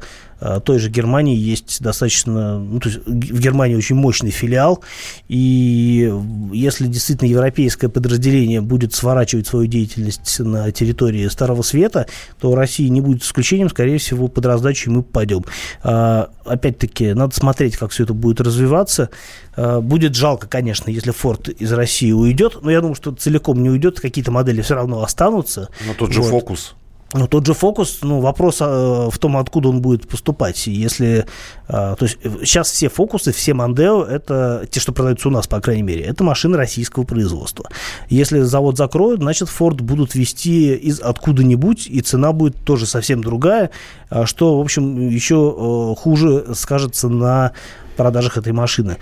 той 0.65 0.79
же 0.79 0.91
Германии 0.91 1.37
есть 1.37 1.81
достаточно, 1.81 2.59
ну, 2.59 2.81
то 2.81 2.89
есть 2.89 3.01
в 3.07 3.41
Германии 3.41 3.77
очень 3.77 3.97
мощный 3.97 4.31
филиал, 4.31 4.83
и 5.29 6.13
если 6.53 6.87
действительно 6.87 7.29
европейское 7.29 7.89
подразделение 7.89 8.61
будет 8.61 8.95
сворачивать 8.95 9.47
свою 9.47 9.67
деятельность 9.67 10.41
на 10.41 10.71
территории 10.73 11.29
Старого 11.29 11.63
Света, 11.63 12.07
то 12.41 12.55
Россия 12.55 12.89
не 12.89 13.01
будет 13.01 13.23
исключением, 13.23 13.71
скорее 13.71 13.99
всего, 13.99 14.29
под 14.29 14.47
раздачу 14.47 14.91
мы 14.91 15.03
попадем. 15.03 15.45
А, 15.83 16.31
опять-таки, 16.45 17.13
надо 17.15 17.35
смотреть, 17.35 17.77
как 17.77 17.91
все 17.91 18.05
это 18.05 18.15
будет 18.15 18.41
развиваться. 18.41 19.11
А, 19.57 19.81
будет 19.81 20.15
жалко, 20.15 20.47
конечно, 20.49 20.91
если 20.91 21.11
Форд 21.11 21.49
из 21.49 21.73
России 21.73 22.13
уйдет, 22.13 22.59
но 22.63 22.71
я 22.71 22.81
думаю, 22.81 22.95
что 22.95 23.13
целиком 23.13 23.63
не 23.63 23.71
уйдет, 23.71 24.01
какие-то 24.01 24.31
модели 24.31 24.63
все 24.63 24.75
равно 24.75 25.03
останутся. 25.03 25.69
Но 25.87 25.95
тот 25.95 26.13
же 26.13 26.21
вот. 26.21 26.31
фокус. 26.31 26.75
Ну, 27.15 27.27
тот 27.27 27.47
же 27.47 27.53
фокус, 27.53 27.99
ну, 28.03 28.21
вопрос 28.21 28.59
э, 28.61 28.65
в 28.65 29.19
том, 29.19 29.37
откуда 29.37 29.69
он 29.69 29.83
будет 29.83 30.09
поступать. 30.09 30.67
Если, 30.67 31.27
э, 31.69 31.95
то 31.99 31.99
есть 32.01 32.19
сейчас 32.43 32.71
все 32.71 32.89
фокусы, 32.89 33.33
все 33.33 33.53
Мандео, 33.53 34.03
это 34.05 34.67
те, 34.71 34.81
что 34.81 34.93
продаются 34.93 35.29
у 35.29 35.31
нас, 35.31 35.47
по 35.47 35.61
крайней 35.61 35.83
мере, 35.83 36.05
это 36.05 36.25
машины 36.25 36.57
российского 36.57 37.05
производства. 37.05 37.69
Если 38.09 38.41
завод 38.41 38.79
закроют, 38.79 39.21
значит, 39.21 39.49
Ford 39.49 39.83
будут 39.83 40.15
вести 40.15 40.75
из 40.75 41.01
откуда-нибудь, 41.01 41.87
и 41.87 42.01
цена 42.01 42.33
будет 42.33 42.57
тоже 42.65 42.87
совсем 42.87 43.23
другая, 43.23 43.71
а 44.09 44.25
что, 44.25 44.59
в 44.59 44.63
общем, 44.63 45.09
еще 45.09 45.55
э, 45.55 46.01
хуже 46.01 46.55
скажется 46.55 47.11
на 47.11 47.53
продажах 47.99 48.39
этой 48.39 48.55
машины. 48.55 48.97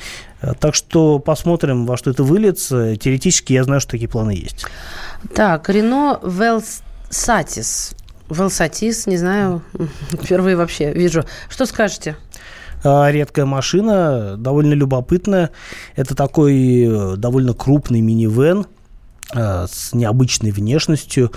Так 0.58 0.74
что 0.74 1.20
посмотрим, 1.20 1.86
во 1.86 1.96
что 1.96 2.10
это 2.10 2.24
выльется. 2.24 2.96
Теоретически 2.96 3.52
я 3.52 3.62
знаю, 3.62 3.80
что 3.80 3.92
такие 3.92 4.08
планы 4.08 4.32
есть. 4.32 4.66
Так, 5.32 5.68
Рено 5.68 6.18
Велсатис 6.24 7.94
Велсатис, 8.30 9.06
не 9.06 9.16
знаю, 9.16 9.62
впервые 10.12 10.56
вообще 10.56 10.92
вижу. 10.92 11.25
Что 11.49 11.66
скажете? 11.66 12.16
А, 12.82 13.10
редкая 13.10 13.44
машина, 13.44 14.37
довольно 14.37 14.75
любопытная. 14.75 15.50
Это 15.96 16.14
такой 16.14 16.84
э, 16.87 17.16
довольно 17.16 17.52
крупный 17.52 18.00
минивэн 18.00 18.66
э, 19.34 19.66
с 19.70 19.92
необычной 19.92 20.50
внешностью. 20.50 21.32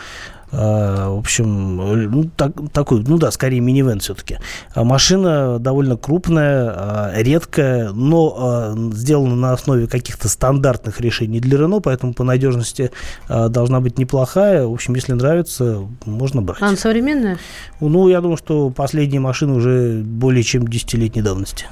А, 0.56 1.10
в 1.10 1.18
общем, 1.20 1.78
ну, 2.12 2.30
так, 2.36 2.52
такой, 2.72 3.04
ну 3.08 3.18
да, 3.18 3.32
скорее 3.32 3.60
минивэн 3.60 4.00
все-таки. 4.00 4.38
А 4.76 4.84
машина 4.84 5.58
довольно 5.60 5.98
крупная, 5.98 6.74
а, 6.76 7.12
редкая, 7.16 7.92
но 7.92 8.76
сделана 8.94 9.36
на 9.36 9.54
основе 9.54 9.88
каких-то 9.88 10.30
стандартных 10.30 11.02
решений 11.02 11.40
для 11.40 11.58
Рено, 11.58 11.80
поэтому 11.80 12.14
по 12.14 12.24
надежности 12.24 12.92
должна 13.28 13.80
быть 13.80 13.98
неплохая. 13.98 14.66
В 14.66 14.74
общем, 14.74 14.96
если 14.96 15.14
нравится, 15.14 15.88
можно 16.06 16.42
брать. 16.42 16.62
Она 16.62 16.78
современная? 16.78 17.38
Ну, 17.80 18.08
я 18.08 18.22
думаю, 18.22 18.38
что 18.38 18.70
последние 18.70 19.20
машины 19.20 19.54
уже 19.54 20.02
более 20.04 20.44
чем 20.44 20.68
десятилетней 20.68 21.22
давности. 21.22 21.66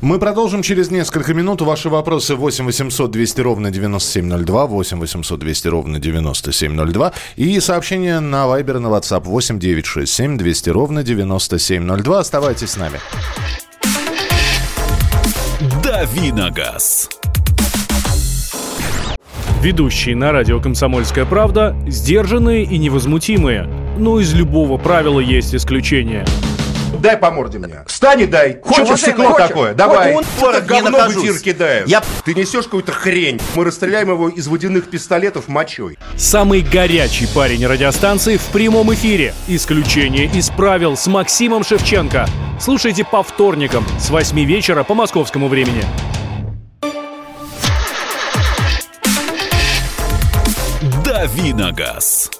Мы 0.00 0.18
продолжим 0.18 0.62
через 0.62 0.90
несколько 0.90 1.34
минут. 1.34 1.60
Ваши 1.60 1.88
вопросы 1.88 2.34
8 2.34 2.64
800 2.64 3.10
200 3.10 3.40
ровно 3.40 3.70
9702, 3.70 4.66
8 4.66 4.98
800 4.98 5.40
200 5.40 5.68
ровно 5.68 5.98
9702 5.98 7.12
и 7.36 7.60
сообщение 7.60 8.20
на 8.30 8.46
Viber 8.46 8.78
на 8.78 8.88
WhatsApp 8.88 9.22
8 9.24 9.58
967 9.58 10.36
200 10.36 10.70
ровно 10.70 11.02
9702. 11.02 12.18
Оставайтесь 12.18 12.70
с 12.70 12.76
нами. 12.76 13.00
Давиногаз. 15.82 17.08
Ведущие 19.62 20.14
на 20.16 20.32
радио 20.32 20.60
«Комсомольская 20.60 21.24
правда» 21.24 21.76
сдержанные 21.86 22.64
и 22.64 22.76
невозмутимые. 22.76 23.68
Но 23.96 24.20
из 24.20 24.34
любого 24.34 24.76
правила 24.76 25.20
есть 25.20 25.54
исключение– 25.54 26.26
дай 27.00 27.16
по 27.16 27.30
морде 27.30 27.58
мне. 27.58 27.84
Встань 27.86 28.22
и 28.22 28.26
дай. 28.26 28.60
Хочешь 28.62 29.00
стекло 29.00 29.30
хочешь? 29.32 29.48
такое? 29.48 29.74
Давай. 29.74 30.14
Он 30.14 30.24
это 30.40 30.60
говно 30.60 30.98
в 31.08 31.42
кидает. 31.42 31.88
Я... 31.88 32.02
Ты 32.24 32.34
несешь 32.34 32.64
какую-то 32.64 32.92
хрень. 32.92 33.40
Мы 33.54 33.64
расстреляем 33.64 34.10
его 34.10 34.28
из 34.28 34.46
водяных 34.48 34.90
пистолетов 34.90 35.48
мочой. 35.48 35.98
Самый 36.16 36.60
горячий 36.60 37.26
парень 37.34 37.66
радиостанции 37.66 38.36
в 38.36 38.44
прямом 38.46 38.92
эфире. 38.94 39.34
Исключение 39.46 40.26
из 40.26 40.50
правил 40.50 40.96
с 40.96 41.06
Максимом 41.06 41.64
Шевченко. 41.64 42.26
Слушайте 42.60 43.04
по 43.04 43.22
вторникам 43.22 43.84
с 43.98 44.10
8 44.10 44.44
вечера 44.44 44.84
по 44.84 44.94
московскому 44.94 45.48
времени. 45.48 45.84
Давиногаз. 51.04 52.30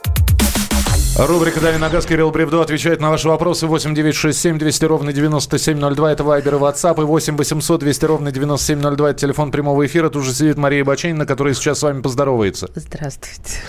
Рубрика 1.16 1.61
«Дави 1.61 1.78
на 1.78 1.90
газ» 1.90 2.06
Кирилл 2.06 2.33
Бревдо 2.33 2.61
отвечает 2.61 3.00
на 3.00 3.09
ваши 3.09 3.28
вопросы 3.28 3.68
8 3.68 3.94
9 3.94 4.16
6 4.16 4.37
7 4.37 4.59
200 4.59 4.85
ровно 4.85 5.12
9702. 5.12 6.12
Это 6.12 6.25
Вайбер 6.25 6.56
и 6.56 6.59
WhatsApp. 6.59 7.00
И 7.00 7.04
8 7.04 7.37
800 7.37 7.80
200 7.80 8.04
ровно 8.04 8.33
9702. 8.33 9.11
Это 9.11 9.21
телефон 9.21 9.52
прямого 9.52 9.87
эфира. 9.87 10.11
Тут 10.11 10.25
же 10.25 10.35
сидит 10.35 10.59
Мария 10.59 10.85
Баченина, 10.85 11.25
которая 11.25 11.54
сейчас 11.54 11.78
с 11.78 11.83
вами 11.83 12.02
поздоровается. 12.02 12.68
Здравствуйте. 12.75 13.61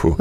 Фу. 0.00 0.16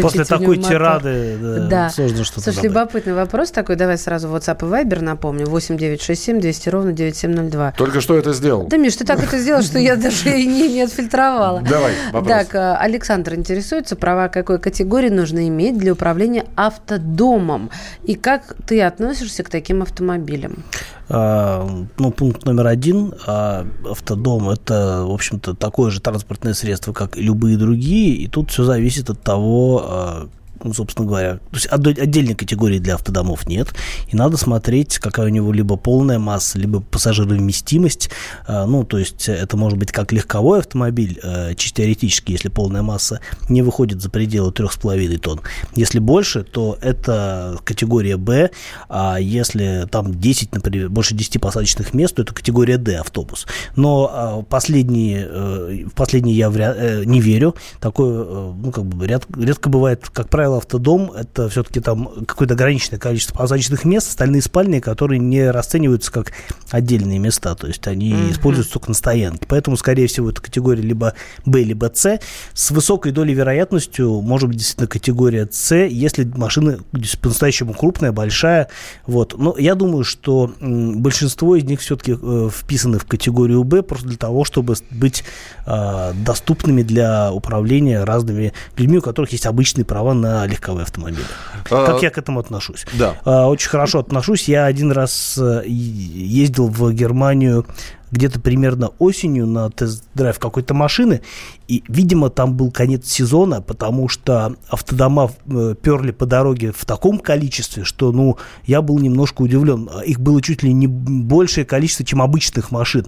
После 0.00 0.24
такой 0.24 0.58
тирады 0.58 1.36
да, 1.40 1.66
да. 1.66 1.90
сложно 1.90 2.24
что-то 2.24 2.52
Слушай, 2.52 2.68
добавить. 2.68 2.74
любопытный 2.74 3.14
вопрос 3.14 3.50
такой. 3.50 3.74
Давай 3.74 3.98
сразу 3.98 4.28
WhatsApp 4.28 4.58
и 4.60 4.70
Viber 4.70 5.00
напомню. 5.00 5.46
8 5.46 5.76
9 5.76 6.00
6 6.00 6.22
7 6.22 6.40
200 6.40 6.68
ровно 6.68 6.92
9702. 6.92 7.72
Только 7.72 8.00
что 8.00 8.16
это 8.16 8.32
сделал. 8.32 8.66
Да, 8.68 8.76
Миш, 8.76 8.94
ты 8.94 9.04
так 9.04 9.20
это 9.20 9.38
сделал, 9.38 9.62
что 9.62 9.78
я 9.78 9.96
даже 9.96 10.38
и 10.38 10.46
не, 10.46 10.68
не 10.68 10.82
отфильтровала. 10.82 11.62
Давай, 11.62 11.94
вопрос. 12.12 12.28
Так, 12.28 12.54
э, 12.54 12.76
Александр 12.76 13.34
интересуется, 13.34 13.96
права 13.96 14.28
какой 14.28 14.60
категории 14.60 15.10
нужно 15.10 15.48
иметь 15.48 15.78
для 15.78 15.92
управления 15.92 16.44
автодомом? 16.54 17.70
И 18.04 18.14
как 18.14 18.54
ты 18.66 18.82
относишься 18.82 19.42
к 19.42 19.50
таким 19.50 19.82
автомобилям? 19.82 20.64
А, 21.08 21.68
ну, 21.98 22.10
пункт 22.10 22.44
номер 22.44 22.66
один. 22.66 23.14
А, 23.26 23.66
автодом– 23.88 24.48
это, 24.50 25.04
в 25.06 25.12
общем-то, 25.12 25.54
такое 25.54 25.90
же 25.90 26.00
транспортное 26.00 26.54
средство, 26.54 26.92
как 26.92 27.16
и 27.16 27.22
любые 27.22 27.56
другие. 27.56 28.14
И 28.16 28.28
тут 28.28 28.50
все 28.50 28.64
зависит 28.64 29.10
от 29.10 29.20
того, 29.20 29.84
а, 29.84 30.28
собственно 30.74 31.06
говоря, 31.06 31.34
то 31.36 31.54
есть 31.54 31.66
отдельной 31.66 32.34
категории 32.34 32.78
для 32.78 32.94
автодомов 32.94 33.46
нет, 33.46 33.68
и 34.08 34.16
надо 34.16 34.36
смотреть, 34.36 34.98
какая 34.98 35.26
у 35.26 35.30
него 35.30 35.52
либо 35.52 35.76
полная 35.76 36.18
масса, 36.18 36.58
либо 36.58 36.80
пассажировместимость, 36.80 38.10
а, 38.46 38.66
ну, 38.66 38.84
то 38.84 38.98
есть 38.98 39.28
это 39.28 39.56
может 39.56 39.78
быть 39.78 39.92
как 39.92 40.12
легковой 40.12 40.60
автомобиль, 40.60 41.18
а, 41.22 41.54
чисто 41.54 41.82
теоретически, 41.82 42.32
если 42.32 42.48
полная 42.48 42.82
масса 42.82 43.20
не 43.48 43.62
выходит 43.62 44.00
за 44.00 44.10
пределы 44.10 44.52
3,5 44.52 45.18
тонн. 45.18 45.40
Если 45.74 45.98
больше, 45.98 46.44
то 46.44 46.78
это 46.80 47.58
категория 47.64 48.16
Б, 48.16 48.50
а 48.88 49.16
если 49.18 49.86
там 49.90 50.14
10, 50.14 50.54
например, 50.54 50.88
больше 50.88 51.14
10 51.14 51.40
посадочных 51.40 51.94
мест, 51.94 52.14
то 52.14 52.22
это 52.22 52.34
категория 52.34 52.76
D 52.76 52.96
автобус. 52.96 53.46
Но 53.76 54.10
а, 54.12 54.42
последние, 54.42 55.26
э, 55.28 55.84
в 55.86 55.94
последние 55.94 56.36
я 56.36 56.50
э, 56.54 57.04
не 57.04 57.20
верю, 57.20 57.54
такое, 57.80 58.24
э, 58.24 58.52
ну, 58.56 58.70
как 58.70 58.84
бы 58.84 59.06
редко 59.06 59.68
бывает, 59.68 60.08
как 60.12 60.28
правило, 60.28 60.51
правило, 60.52 60.58
автодом– 60.58 61.12
это 61.16 61.48
все-таки 61.48 61.80
там 61.80 62.24
какое-то 62.26 62.54
ограниченное 62.54 62.98
количество 62.98 63.36
посадочных 63.36 63.84
мест, 63.84 64.08
остальные 64.08 64.42
спальни, 64.42 64.80
которые 64.80 65.18
не 65.18 65.50
расцениваются 65.50 66.12
как 66.12 66.32
отдельные 66.70 67.18
места, 67.18 67.54
то 67.54 67.66
есть 67.66 67.86
они 67.86 68.12
mm-hmm. 68.12 68.32
используются 68.32 68.74
только 68.74 68.88
на 68.88 68.94
стоянке. 68.94 69.46
Поэтому, 69.48 69.76
скорее 69.76 70.06
всего, 70.06 70.30
это 70.30 70.40
категория 70.40 70.82
либо 70.82 71.14
Б, 71.44 71.62
либо 71.62 71.90
С. 71.92 72.20
С 72.54 72.70
высокой 72.70 73.12
долей 73.12 73.34
вероятностью 73.34 74.20
может 74.20 74.48
быть 74.48 74.58
действительно 74.58 74.88
категория 74.88 75.48
С, 75.50 75.74
если 75.74 76.24
машина 76.24 76.78
по-настоящему 77.20 77.74
крупная, 77.74 78.12
большая. 78.12 78.68
Вот. 79.06 79.34
Но 79.38 79.56
я 79.58 79.74
думаю, 79.74 80.04
что 80.04 80.52
большинство 80.60 81.56
из 81.56 81.64
них 81.64 81.80
все-таки 81.80 82.16
э, 82.20 82.50
вписаны 82.52 82.98
в 82.98 83.06
категорию 83.06 83.64
Б 83.64 83.82
просто 83.82 84.06
для 84.08 84.16
того, 84.16 84.44
чтобы 84.44 84.74
быть 84.90 85.24
э, 85.66 86.12
доступными 86.24 86.82
для 86.82 87.32
управления 87.32 88.04
разными 88.04 88.52
людьми, 88.76 88.98
у 88.98 89.02
которых 89.02 89.32
есть 89.32 89.46
обычные 89.46 89.84
права 89.84 90.14
на 90.14 90.41
легковые 90.46 90.84
автомобили. 90.84 91.24
А, 91.70 91.86
как 91.86 92.02
я 92.02 92.10
к 92.10 92.18
этому 92.18 92.40
отношусь? 92.40 92.84
Да. 92.92 93.16
А, 93.24 93.48
очень 93.48 93.68
хорошо 93.68 94.00
отношусь. 94.00 94.48
Я 94.48 94.66
один 94.66 94.92
раз 94.92 95.38
э, 95.38 95.62
ездил 95.66 96.68
в 96.68 96.92
Германию 96.92 97.66
где-то 98.12 98.38
примерно 98.40 98.90
осенью 98.98 99.46
на 99.46 99.70
тест-драйв 99.70 100.38
какой-то 100.38 100.74
машины, 100.74 101.22
и, 101.66 101.82
видимо, 101.88 102.28
там 102.28 102.54
был 102.54 102.70
конец 102.70 103.08
сезона, 103.08 103.62
потому 103.62 104.08
что 104.08 104.54
автодома 104.68 105.30
э, 105.46 105.74
перли 105.80 106.10
по 106.10 106.26
дороге 106.26 106.72
в 106.76 106.84
таком 106.84 107.18
количестве, 107.18 107.84
что, 107.84 108.12
ну, 108.12 108.36
я 108.66 108.82
был 108.82 108.98
немножко 108.98 109.42
удивлен. 109.42 109.88
Их 110.04 110.20
было 110.20 110.42
чуть 110.42 110.62
ли 110.62 110.72
не 110.72 110.86
большее 110.86 111.64
количество, 111.64 112.04
чем 112.04 112.20
обычных 112.20 112.70
машин. 112.70 113.06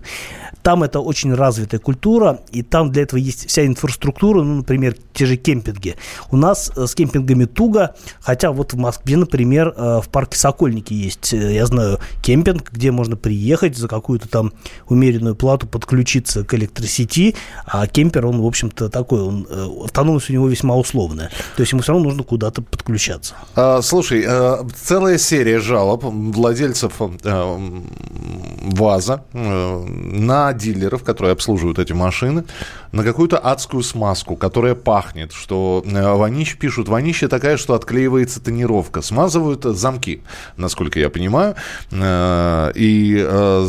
Там 0.62 0.82
это 0.82 1.00
очень 1.00 1.34
развитая 1.34 1.78
культура, 1.78 2.40
и 2.50 2.62
там 2.62 2.90
для 2.90 3.02
этого 3.02 3.18
есть 3.18 3.46
вся 3.46 3.66
инфраструктура, 3.66 4.42
ну, 4.42 4.56
например, 4.56 4.96
те 5.12 5.26
же 5.26 5.36
кемпинги. 5.36 5.96
У 6.30 6.38
нас 6.38 6.72
э, 6.74 6.86
с 6.86 6.94
кемпингами 6.94 7.44
туго, 7.44 7.94
хотя 8.20 8.50
вот 8.50 8.72
в 8.72 8.78
Москве, 8.78 9.18
например, 9.18 9.74
э, 9.76 10.00
в 10.02 10.08
парке 10.08 10.38
Сокольники 10.38 10.94
есть, 10.94 11.34
я 11.34 11.66
знаю, 11.66 11.98
кемпинг, 12.22 12.72
где 12.72 12.90
можно 12.90 13.16
приехать 13.16 13.76
за 13.76 13.88
какую-то 13.88 14.26
там 14.28 14.54
умеренную 14.94 15.34
плату 15.34 15.66
подключиться 15.66 16.44
к 16.44 16.54
электросети, 16.54 17.34
а 17.66 17.86
кемпер, 17.86 18.26
он, 18.26 18.40
в 18.40 18.46
общем-то, 18.46 18.88
такой, 18.88 19.22
он, 19.22 19.46
э, 19.48 19.66
автономность 19.84 20.30
у 20.30 20.32
него 20.32 20.48
весьма 20.48 20.76
условная. 20.76 21.30
То 21.56 21.62
есть 21.62 21.72
ему 21.72 21.82
все 21.82 21.92
равно 21.92 22.06
нужно 22.08 22.22
куда-то 22.22 22.62
подключаться. 22.62 23.34
А, 23.54 23.82
слушай, 23.82 24.24
а, 24.26 24.66
целая 24.74 25.18
серия 25.18 25.60
жалоб 25.60 26.04
владельцев 26.04 26.94
а, 27.00 27.58
ВАЗа 28.62 29.24
на 29.32 30.52
дилеров, 30.52 31.02
которые 31.02 31.32
обслуживают 31.32 31.78
эти 31.78 31.92
машины, 31.92 32.44
на 32.94 33.02
какую-то 33.02 33.38
адскую 33.38 33.82
смазку, 33.82 34.36
которая 34.36 34.74
пахнет, 34.74 35.32
что 35.32 35.82
э, 35.84 36.12
Ванищ 36.14 36.56
пишут, 36.56 36.88
Ванища 36.88 37.28
такая, 37.28 37.56
что 37.56 37.74
отклеивается 37.74 38.40
тонировка. 38.40 39.02
Смазывают 39.02 39.64
замки, 39.64 40.22
насколько 40.56 41.00
я 41.00 41.10
понимаю. 41.10 41.56
Э, 41.90 42.70
и, 42.74 43.16
э, 43.18 43.64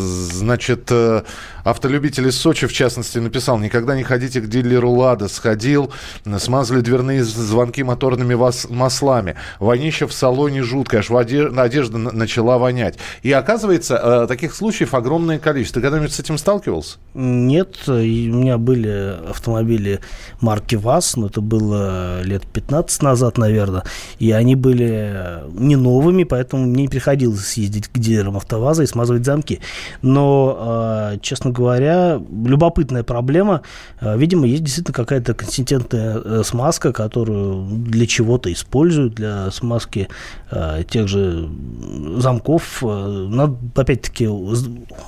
значит, 1.19 1.35
автолюбитель 1.65 2.27
из 2.27 2.37
Сочи, 2.37 2.67
в 2.67 2.73
частности, 2.73 3.17
написал, 3.17 3.57
никогда 3.57 3.95
не 3.95 4.03
ходите 4.03 4.39
к 4.39 4.47
дилеру 4.47 4.91
«Лада». 4.91 5.27
Сходил, 5.27 5.91
смазали 6.37 6.81
дверные 6.81 7.23
звонки 7.23 7.83
моторными 7.83 8.35
маслами. 8.69 9.35
Вонища 9.59 10.07
в 10.07 10.13
салоне 10.13 10.63
жуткая, 10.63 11.01
аж 11.01 11.11
одежда 11.11 11.97
начала 11.97 12.57
вонять. 12.57 12.97
И 13.23 13.31
оказывается, 13.31 14.25
таких 14.27 14.55
случаев 14.55 14.93
огромное 14.93 15.39
количество. 15.39 15.81
Ты 15.81 15.87
когда-нибудь 15.87 16.13
с 16.13 16.19
этим 16.19 16.37
сталкивался? 16.37 16.97
Нет, 17.15 17.77
у 17.87 17.91
меня 17.91 18.57
были 18.57 19.15
автомобили 19.29 19.99
марки 20.39 20.75
ВАЗ, 20.75 21.17
но 21.17 21.27
это 21.27 21.41
было 21.41 22.21
лет 22.21 22.45
15 22.45 23.01
назад, 23.01 23.37
наверное, 23.37 23.83
и 24.19 24.31
они 24.31 24.55
были 24.55 25.41
не 25.53 25.75
новыми, 25.75 26.23
поэтому 26.23 26.65
мне 26.65 26.83
не 26.83 26.87
приходилось 26.87 27.45
съездить 27.47 27.87
к 27.87 27.97
дилерам 27.97 28.37
АвтоВАЗа 28.37 28.83
и 28.83 28.87
смазывать 28.87 29.25
замки. 29.25 29.59
Но, 30.03 30.57
а, 30.59 31.17
честно 31.19 31.51
говоря, 31.55 32.21
любопытная 32.29 33.03
проблема. 33.03 33.61
А, 33.99 34.15
видимо, 34.15 34.45
есть 34.45 34.63
действительно 34.63 34.93
какая-то 34.93 35.33
консистентная 35.33 36.21
э, 36.23 36.41
смазка, 36.43 36.91
которую 36.91 37.65
для 37.65 38.05
чего-то 38.05 38.51
используют, 38.51 39.15
для 39.15 39.49
смазки 39.51 40.07
а, 40.51 40.83
тех 40.83 41.07
же 41.07 41.49
замков. 42.17 42.81
Надо, 42.81 43.57
опять-таки, 43.75 44.29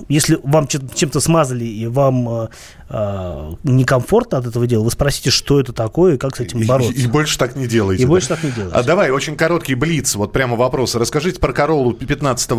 если 0.10 0.40
вам 0.44 0.68
чем-то 0.68 1.20
смазали 1.20 1.66
и 1.66 1.88
вам 1.88 2.50
некомфортно 2.90 4.38
от 4.38 4.46
этого 4.46 4.66
дела, 4.66 4.84
вы 4.84 4.92
спросите, 4.92 5.30
что 5.30 5.60
это 5.60 5.74
такое 5.74 6.16
и 6.16 6.18
как 6.18 6.38
с 6.38 6.40
этим 6.40 6.66
бороться. 6.66 6.94
И, 6.94 7.04
и 7.04 7.08
больше 7.08 7.38
так 7.38 7.56
не 7.56 7.68
делайте. 7.68 8.04
И 8.04 8.06
да? 8.06 8.10
больше 8.10 8.30
так 8.30 8.44
не 8.44 8.52
делайте. 8.52 8.76
А 8.78 8.84
давай, 8.84 9.12
очень 9.12 9.36
короткий 9.36 9.76
блиц, 9.76 10.16
вот 10.16 10.32
прямо 10.32 10.56
вопросы. 10.56 10.98
Расскажите 10.98 11.40
про 11.40 11.52
Короллу 11.52 11.92
2015 11.92 12.52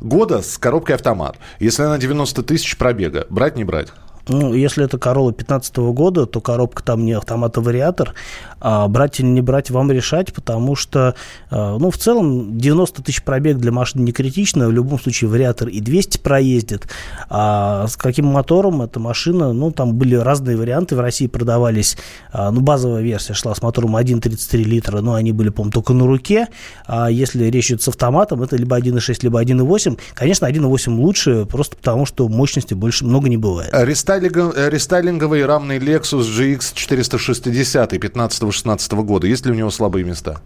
года 0.00 0.42
с 0.42 0.56
коробкой 0.58 0.96
автомат. 0.96 1.36
Если 1.60 1.82
она 1.82 1.98
90 1.98 2.42
тысяч 2.44 2.76
пробега, 2.76 3.26
брать, 3.28 3.56
не 3.56 3.64
брать? 3.64 3.88
Ну, 4.28 4.54
если 4.54 4.84
это 4.84 4.98
Королла 4.98 5.30
2015 5.30 5.76
года, 5.76 6.26
то 6.26 6.40
коробка 6.40 6.82
там 6.82 7.04
не 7.04 7.12
автомат, 7.12 7.58
а. 7.58 8.14
А 8.60 8.88
брать 8.88 9.20
или 9.20 9.26
не 9.26 9.42
брать 9.42 9.70
вам 9.70 9.92
решать, 9.92 10.32
потому 10.32 10.74
что, 10.74 11.14
а, 11.50 11.76
ну, 11.78 11.90
в 11.90 11.98
целом 11.98 12.56
90 12.58 13.02
тысяч 13.02 13.22
пробег 13.22 13.58
для 13.58 13.72
машины 13.72 14.02
не 14.02 14.12
критично. 14.12 14.68
В 14.68 14.72
любом 14.72 14.98
случае 14.98 15.28
вариатор 15.28 15.68
и 15.68 15.80
200 15.80 16.18
проездит. 16.18 16.88
А 17.28 17.86
с 17.86 17.96
каким 17.96 18.26
мотором 18.26 18.80
эта 18.80 18.98
машина, 18.98 19.52
ну, 19.52 19.70
там 19.70 19.94
были 19.94 20.14
разные 20.14 20.56
варианты. 20.56 20.96
В 20.96 21.00
России 21.00 21.26
продавались, 21.26 21.98
а, 22.32 22.50
ну, 22.50 22.62
базовая 22.62 23.02
версия 23.02 23.34
шла 23.34 23.54
с 23.54 23.60
мотором 23.60 23.96
1,33 23.96 24.64
литра, 24.64 25.00
но 25.02 25.12
они 25.14 25.32
были, 25.32 25.50
по-моему, 25.50 25.72
только 25.72 25.92
на 25.92 26.06
руке. 26.06 26.48
А 26.86 27.10
если 27.10 27.44
речь 27.44 27.68
идет 27.68 27.82
с 27.82 27.88
автоматом, 27.88 28.42
это 28.42 28.56
либо 28.56 28.78
1,6, 28.78 29.18
либо 29.22 29.42
1,8. 29.42 29.98
Конечно, 30.14 30.46
1,8 30.46 30.96
лучше, 30.96 31.44
просто 31.44 31.76
потому 31.76 32.06
что 32.06 32.28
мощности 32.28 32.72
больше 32.72 33.04
много 33.04 33.28
не 33.28 33.36
бывает. 33.36 33.68
Э, 34.14 34.68
рестайлинговый 34.70 35.44
рамный 35.44 35.78
Lexus 35.78 36.22
GX 36.22 36.72
460 36.74 37.94
15-16 37.94 39.02
года. 39.02 39.26
Есть 39.26 39.44
ли 39.46 39.52
у 39.52 39.54
него 39.54 39.70
слабые 39.70 40.04
места? 40.04 40.38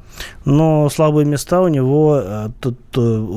Но 0.45 0.89
слабые 0.89 1.27
места 1.27 1.61
у 1.61 1.69
него, 1.69 2.21
э, 2.23 2.49
тут, 2.61 2.79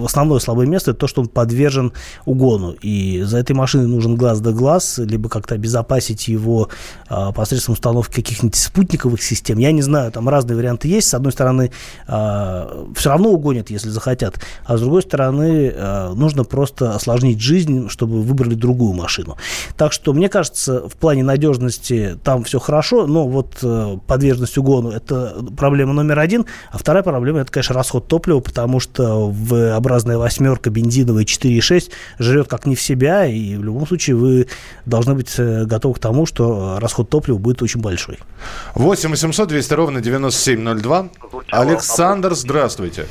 основное 0.05 0.39
слабое 0.39 0.67
место, 0.67 0.91
это 0.91 1.01
то, 1.01 1.07
что 1.07 1.21
он 1.21 1.27
подвержен 1.27 1.91
угону. 2.25 2.71
И 2.81 3.21
за 3.23 3.39
этой 3.39 3.53
машиной 3.53 3.87
нужен 3.87 4.15
глаз 4.15 4.39
да 4.39 4.51
глаз, 4.51 4.99
либо 4.99 5.27
как-то 5.27 5.55
обезопасить 5.55 6.27
его 6.27 6.69
посредством 7.35 7.73
установки 7.73 8.15
каких-нибудь 8.15 8.55
спутниковых 8.55 9.21
систем. 9.21 9.57
Я 9.57 9.71
не 9.71 9.81
знаю, 9.81 10.11
там 10.11 10.29
разные 10.29 10.55
варианты 10.55 10.87
есть. 10.87 11.09
С 11.09 11.13
одной 11.13 11.33
стороны, 11.33 11.71
все 12.07 13.09
равно 13.09 13.29
угонят, 13.29 13.69
если 13.69 13.89
захотят. 13.89 14.39
А 14.65 14.77
с 14.77 14.81
другой 14.81 15.01
стороны, 15.01 15.73
нужно 16.15 16.43
просто 16.43 16.95
осложнить 16.95 17.41
жизнь, 17.41 17.89
чтобы 17.89 18.21
выбрали 18.21 18.55
другую 18.55 18.93
машину. 18.93 19.37
Так 19.77 19.91
что, 19.91 20.13
мне 20.20 20.20
кажется, 20.29 20.87
в 20.87 20.95
плане 20.95 21.23
надежности 21.23 22.17
там 22.23 22.43
все 22.43 22.59
хорошо, 22.59 23.07
но 23.07 23.27
вот 23.27 23.59
э, 23.63 23.97
подверженность 24.07 24.57
угону– 24.57 24.91
это 24.91 25.35
проблема 25.57 25.93
номер 25.93 26.19
один. 26.19 26.45
А 26.71 26.77
вторая 26.77 27.03
проблема– 27.03 27.39
это, 27.41 27.51
конечно, 27.51 27.75
расход 27.75 28.07
топлива, 28.07 28.39
потому 28.39 28.79
что 28.79 29.29
V-образная 29.29 30.17
восьмерка 30.17 30.69
бензиновая 30.69 31.23
4,6 31.23 31.91
жрет 32.19 32.47
как 32.47 32.65
не 32.65 32.75
в 32.75 32.81
себя, 32.81 33.25
и 33.25 33.55
в 33.55 33.63
любом 33.63 33.87
случае 33.87 34.15
вы 34.15 34.47
должны 34.85 35.15
быть 35.15 35.33
э, 35.37 35.65
готовы 35.65 35.95
к 35.95 35.99
тому, 35.99 36.25
что 36.25 36.77
расход 36.79 37.09
топлива 37.09 37.37
будет 37.37 37.61
очень 37.61 37.81
большой. 37.81 38.19
8 38.75 39.09
800 39.09 39.47
200 39.47 39.73
ровно 39.73 40.01
9702. 40.01 41.09
Александр, 41.51 42.33
здравствуйте. 42.33 43.05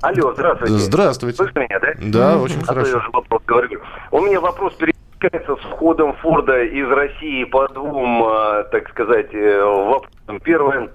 Алло, 0.00 0.32
здравствуйте. 0.32 0.78
Здравствуйте. 0.78 1.36
Слышно 1.36 1.58
меня, 1.60 1.78
да? 1.78 1.88
Да, 2.00 2.38
очень 2.38 2.60
а 2.62 2.64
хорошо. 2.64 2.90
Я 2.90 2.96
уже 2.96 3.10
вопрос 3.12 3.42
говорю. 3.46 3.80
У 4.10 4.20
меня 4.20 4.40
вопрос 4.40 4.72
пересекается 5.20 5.56
с 5.56 5.72
входом 5.72 6.14
Форда 6.14 6.62
из 6.62 6.88
России 6.88 7.44
по 7.44 7.68
двум, 7.68 8.24
э, 8.24 8.64
так 8.70 8.88
сказать, 8.90 9.32
э, 9.32 9.62
вопросам. 9.62 10.40
Первое 10.42 10.90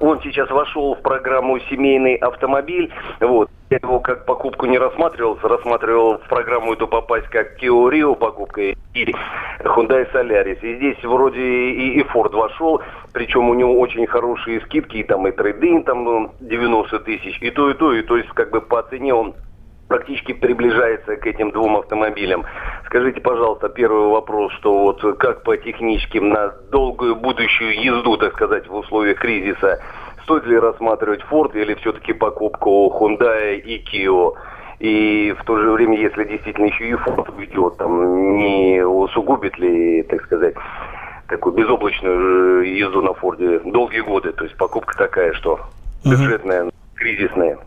он 0.00 0.20
сейчас 0.22 0.50
вошел 0.50 0.96
в 0.96 1.02
программу 1.02 1.60
«Семейный 1.70 2.16
автомобиль». 2.16 2.92
Вот. 3.20 3.48
Я 3.70 3.78
его 3.80 4.00
как 4.00 4.26
покупку 4.26 4.66
не 4.66 4.76
рассматривал, 4.76 5.38
рассматривал 5.40 6.18
в 6.18 6.28
программу 6.28 6.72
эту 6.72 6.88
попасть 6.88 7.28
как 7.28 7.62
Kia 7.62 7.90
Rio 7.90 8.16
покупка 8.16 8.60
и 8.60 8.76
Hyundai 9.60 10.10
Solaris. 10.12 10.58
И 10.62 10.76
здесь 10.76 11.02
вроде 11.04 11.40
и, 11.40 12.00
и 12.00 12.02
Ford 12.02 12.34
вошел, 12.34 12.82
причем 13.12 13.48
у 13.48 13.54
него 13.54 13.78
очень 13.78 14.06
хорошие 14.06 14.60
скидки, 14.62 14.96
и 14.96 15.04
там 15.04 15.28
и 15.28 15.30
трейдинг 15.30 15.86
там 15.86 16.32
90 16.40 16.96
ну, 16.96 17.04
тысяч, 17.04 17.38
и 17.40 17.50
то, 17.50 17.70
и 17.70 17.74
то, 17.74 17.92
и 17.92 18.02
то 18.02 18.16
есть 18.16 18.28
как 18.30 18.50
бы 18.50 18.60
по 18.60 18.82
цене 18.82 19.14
он 19.14 19.34
практически 19.94 20.32
приближается 20.32 21.16
к 21.16 21.24
этим 21.24 21.52
двум 21.52 21.76
автомобилям. 21.76 22.44
Скажите, 22.86 23.20
пожалуйста, 23.20 23.68
первый 23.68 24.08
вопрос, 24.08 24.52
что 24.54 24.80
вот 24.80 25.00
как 25.18 25.44
по 25.44 25.56
техническим 25.56 26.30
на 26.30 26.48
долгую 26.72 27.14
будущую 27.14 27.80
езду, 27.80 28.16
так 28.16 28.32
сказать, 28.32 28.66
в 28.66 28.74
условиях 28.74 29.18
кризиса, 29.18 29.80
стоит 30.24 30.46
ли 30.46 30.58
рассматривать 30.58 31.20
Ford 31.30 31.52
или 31.54 31.74
все-таки 31.74 32.12
покупку 32.12 32.92
Hyundai 32.98 33.54
и 33.60 33.84
Kia? 33.84 34.32
И 34.80 35.32
в 35.38 35.44
то 35.44 35.58
же 35.58 35.70
время, 35.70 35.96
если 35.96 36.24
действительно 36.24 36.66
еще 36.66 36.88
и 36.88 36.94
Ford 36.94 37.32
уйдет, 37.36 37.76
там 37.76 38.36
не 38.36 38.84
усугубит 38.84 39.56
ли, 39.58 40.02
так 40.02 40.24
сказать, 40.24 40.56
такую 41.28 41.54
безоблачную 41.54 42.76
езду 42.76 43.00
на 43.00 43.14
Форде 43.14 43.60
долгие 43.60 44.00
годы? 44.00 44.32
То 44.32 44.42
есть 44.42 44.56
покупка 44.56 44.96
такая, 44.98 45.32
что 45.34 45.60
бюджетная, 46.04 46.68
кризисная. 46.96 47.58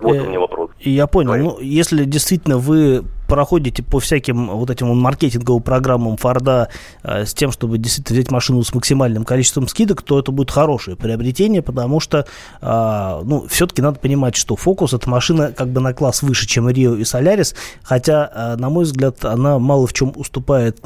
Вот 0.00 0.16
у 0.16 0.26
меня 0.26 0.40
вопрос. 0.40 0.70
Я 0.80 1.06
понял. 1.06 1.34
Ну, 1.36 1.60
если 1.60 2.04
действительно 2.04 2.58
вы 2.58 3.04
проходите 3.30 3.84
по 3.84 4.00
всяким 4.00 4.48
вот 4.48 4.70
этим 4.70 4.88
маркетинговым 4.98 5.62
программам 5.62 6.16
Форда 6.16 6.68
э, 7.04 7.24
с 7.24 7.32
тем, 7.32 7.52
чтобы 7.52 7.78
действительно 7.78 8.18
взять 8.18 8.32
машину 8.32 8.64
с 8.64 8.74
максимальным 8.74 9.24
количеством 9.24 9.68
скидок, 9.68 10.02
то 10.02 10.18
это 10.18 10.32
будет 10.32 10.50
хорошее 10.50 10.96
приобретение, 10.96 11.62
потому 11.62 12.00
что, 12.00 12.26
э, 12.60 13.20
ну, 13.24 13.46
все-таки 13.48 13.82
надо 13.82 14.00
понимать, 14.00 14.34
что 14.34 14.56
Focus 14.56 14.96
это 14.96 15.08
машина 15.08 15.52
как 15.56 15.68
бы 15.68 15.80
на 15.80 15.94
класс 15.94 16.22
выше, 16.22 16.48
чем 16.48 16.68
Rio 16.68 16.98
и 16.98 17.02
Solaris, 17.02 17.54
хотя, 17.84 18.30
э, 18.34 18.56
на 18.56 18.68
мой 18.68 18.84
взгляд, 18.84 19.24
она 19.24 19.60
мало 19.60 19.86
в 19.86 19.92
чем 19.92 20.12
уступает, 20.16 20.80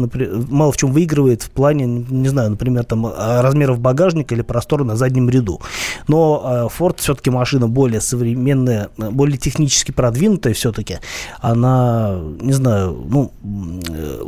мало 0.51 0.71
в 0.71 0.77
чем 0.77 0.93
выигрывает 0.93 1.43
в 1.43 1.51
плане, 1.51 1.87
не 1.87 2.29
знаю, 2.29 2.51
например, 2.51 2.85
там 2.85 3.07
размеров 3.07 3.81
багажника 3.81 4.35
или 4.35 4.43
простора 4.43 4.85
на 4.85 4.97
заднем 4.97 5.31
ряду. 5.31 5.63
Но 6.09 6.69
Ford 6.79 6.97
все-таки 6.99 7.31
машина 7.31 7.69
более 7.69 8.03
современная, 8.03 8.91
более 8.99 9.39
технически 9.39 9.93
продвинутая 9.93 10.53
все-таки. 10.53 10.99
Она 11.41 12.34
не 12.41 12.53
знаю, 12.53 13.07
ну, 13.09 13.33
э, 13.89 14.23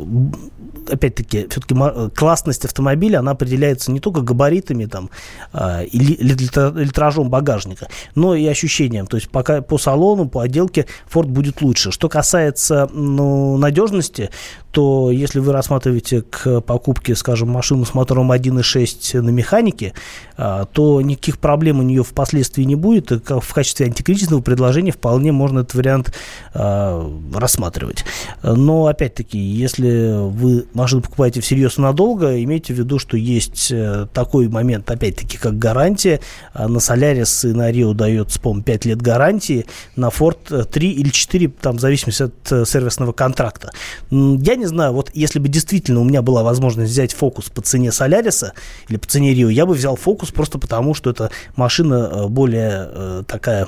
опять-таки, 0.89 1.47
все-таки 1.49 1.75
классность 2.15 2.65
автомобиля, 2.65 3.19
она 3.19 3.31
определяется 3.31 3.91
не 3.91 3.99
только 3.99 4.21
габаритами 4.21 4.85
там, 4.85 5.09
а, 5.53 5.83
или 5.83 6.17
литражом 6.21 7.29
багажника, 7.29 7.87
но 8.15 8.35
и 8.35 8.45
ощущением. 8.45 9.07
То 9.07 9.17
есть 9.17 9.29
пока 9.29 9.61
по 9.61 9.77
салону, 9.77 10.27
по 10.27 10.41
отделке 10.41 10.85
Ford 11.11 11.27
будет 11.27 11.61
лучше. 11.61 11.91
Что 11.91 12.09
касается 12.09 12.89
ну, 12.93 13.57
надежности, 13.57 14.29
то 14.71 15.11
если 15.11 15.39
вы 15.39 15.53
рассматриваете 15.53 16.21
к 16.21 16.61
покупке, 16.61 17.15
скажем, 17.15 17.49
машину 17.49 17.85
с 17.85 17.93
мотором 17.93 18.31
1.6 18.31 19.21
на 19.21 19.29
механике, 19.29 19.93
а, 20.37 20.65
то 20.65 21.01
никаких 21.01 21.39
проблем 21.39 21.79
у 21.79 21.83
нее 21.83 22.03
впоследствии 22.03 22.63
не 22.63 22.75
будет. 22.75 23.11
В 23.11 23.53
качестве 23.53 23.87
антикризисного 23.87 24.41
предложения 24.41 24.91
вполне 24.91 25.31
можно 25.31 25.59
этот 25.59 25.75
вариант 25.75 26.13
а, 26.53 27.11
рассматривать. 27.33 27.96
Использовать. 27.97 28.57
Но, 28.57 28.87
опять-таки, 28.87 29.37
если 29.37 30.29
вы 30.29 30.65
машину 30.73 31.01
покупаете 31.01 31.41
всерьез 31.41 31.77
надолго, 31.77 32.41
имейте 32.43 32.73
в 32.73 32.77
виду, 32.77 32.99
что 32.99 33.17
есть 33.17 33.71
э, 33.71 34.07
такой 34.13 34.47
момент, 34.47 34.89
опять-таки, 34.89 35.37
как 35.37 35.57
гарантия. 35.57 36.19
А 36.53 36.67
на 36.67 36.77
Solaris 36.77 37.49
и 37.49 37.53
на 37.53 37.71
Rio 37.71 37.93
дается, 37.93 38.39
по-моему, 38.39 38.63
5 38.63 38.85
лет 38.85 39.01
гарантии, 39.01 39.65
на 39.95 40.07
Ford 40.09 40.65
3 40.65 40.91
или 40.91 41.09
4, 41.09 41.47
там, 41.61 41.77
в 41.77 41.79
зависимости 41.79 42.23
от 42.23 42.51
э, 42.51 42.65
сервисного 42.65 43.11
контракта. 43.11 43.71
Я 44.09 44.55
не 44.55 44.65
знаю, 44.65 44.93
вот 44.93 45.11
если 45.13 45.39
бы 45.39 45.47
действительно 45.47 46.01
у 46.01 46.03
меня 46.03 46.21
была 46.21 46.43
возможность 46.43 46.91
взять 46.91 47.13
фокус 47.13 47.49
по 47.49 47.61
цене 47.61 47.91
Соляриса 47.91 48.53
или 48.89 48.97
по 48.97 49.07
цене 49.07 49.33
Рио, 49.33 49.49
я 49.49 49.65
бы 49.65 49.73
взял 49.73 49.95
фокус 49.95 50.31
просто 50.31 50.59
потому, 50.59 50.93
что 50.93 51.09
эта 51.09 51.31
машина 51.55 52.09
э, 52.11 52.27
более 52.27 52.67
такая 53.27 53.67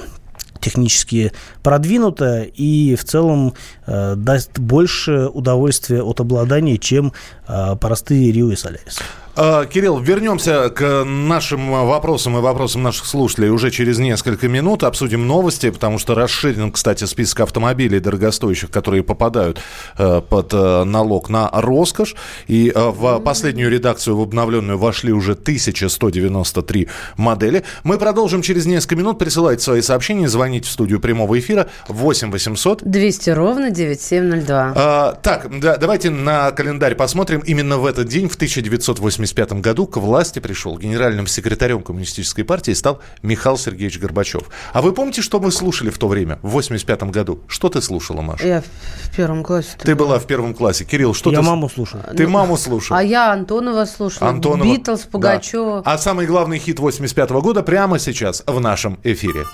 технически 0.60 1.32
продвинутая 1.64 2.44
и 2.44 2.96
в 2.96 3.04
целом 3.04 3.54
э, 3.86 4.16
даст 4.16 4.60
больше 4.60 5.28
удовольствия 5.28 6.02
от 6.02 6.20
обладания, 6.20 6.78
чем 6.78 7.14
э, 7.48 7.76
простые 7.80 8.32
Рио 8.32 8.52
и 8.52 8.56
Солярис. 8.56 9.00
А, 9.42 9.66
Кирилл, 9.66 10.00
вернемся 10.00 10.70
к 10.70 11.06
нашим 11.06 11.72
вопросам 11.72 12.38
и 12.38 12.42
вопросам 12.42 12.84
наших 12.84 13.06
слушателей 13.06 13.48
уже 13.48 13.72
через 13.72 13.98
несколько 13.98 14.50
минут. 14.50 14.84
Обсудим 14.84 15.28
новости, 15.28 15.70
потому 15.70 15.98
что 15.98 16.14
расширен, 16.14 16.74
кстати, 16.74 17.06
список 17.06 17.40
автомобилей 17.40 18.02
дорогостоящих, 18.02 18.70
которые 18.70 19.02
попадают 19.02 19.62
э, 19.98 20.22
под 20.28 20.54
э, 20.54 20.84
налог 20.84 21.30
на 21.30 21.50
роскошь. 21.54 22.16
И 22.48 22.70
э, 22.76 22.90
в 22.90 23.20
последнюю 23.20 23.72
редакцию, 23.72 24.18
в 24.18 24.22
обновленную, 24.22 24.78
вошли 24.78 25.14
уже 25.14 25.32
1193 25.32 26.90
модели. 27.16 27.64
Мы 27.86 27.98
продолжим 27.98 28.42
через 28.42 28.66
несколько 28.66 28.98
минут. 28.98 29.20
Присылайте 29.20 29.64
свои 29.64 29.80
сообщения, 29.82 30.28
звоните 30.28 30.68
в 30.68 30.72
студию 30.72 31.00
прямого 31.00 31.40
эфира 31.40 31.70
8 31.88 32.30
800 32.30 32.84
200 32.84 33.30
ровно 33.30 33.72
9702. 33.72 34.74
А, 34.76 35.14
так, 35.24 35.48
да, 35.62 35.78
давайте 35.78 36.10
на 36.10 36.52
календарь 36.52 36.96
посмотрим. 36.96 37.40
Именно 37.40 37.78
в 37.78 37.86
этот 37.86 38.10
день, 38.10 38.28
в 38.28 38.36
1980 38.36 39.29
1985 39.32 39.62
году 39.62 39.88
к 39.88 39.98
власти 39.98 40.40
пришел 40.40 40.78
генеральным 40.78 41.28
секретарем 41.28 41.82
Коммунистической 41.82 42.44
партии 42.44 42.72
стал 42.72 43.00
Михаил 43.22 43.58
Сергеевич 43.58 44.00
Горбачев. 44.00 44.50
А 44.74 44.82
вы 44.82 44.94
помните, 44.94 45.22
что 45.22 45.40
мы 45.40 45.52
слушали 45.52 45.90
в 45.90 45.98
то 45.98 46.08
время, 46.08 46.36
в 46.42 46.50
1985 46.50 47.04
году? 47.12 47.40
Что 47.48 47.70
ты 47.70 47.82
слушала, 47.82 48.22
Маша? 48.22 48.48
Я 48.48 48.62
в 48.62 49.16
первом 49.16 49.44
классе. 49.44 49.70
Ты 49.78 49.96
была. 49.96 50.10
была 50.10 50.20
в 50.20 50.26
первом 50.28 50.54
классе. 50.54 50.86
Кирилл, 50.86 51.14
что 51.14 51.32
я 51.32 51.40
ты... 51.40 51.44
Я 51.44 51.50
маму 51.50 51.70
слушал. 51.70 52.00
Ты 52.16 52.24
ну, 52.24 52.30
маму 52.30 52.58
слушал. 52.58 52.98
А 52.98 53.04
я 53.04 53.32
Антонова 53.32 53.86
слушала. 53.86 54.30
Антонова. 54.30 54.68
Битлз, 54.68 55.02
Пугачева. 55.02 55.82
Да. 55.84 55.94
А 55.94 55.98
самый 55.98 56.26
главный 56.26 56.60
хит 56.60 56.80
85 56.80 57.30
года 57.32 57.64
прямо 57.64 58.00
сейчас 58.00 58.44
в 58.46 58.60
нашем 58.60 59.00
эфире. 59.04 59.46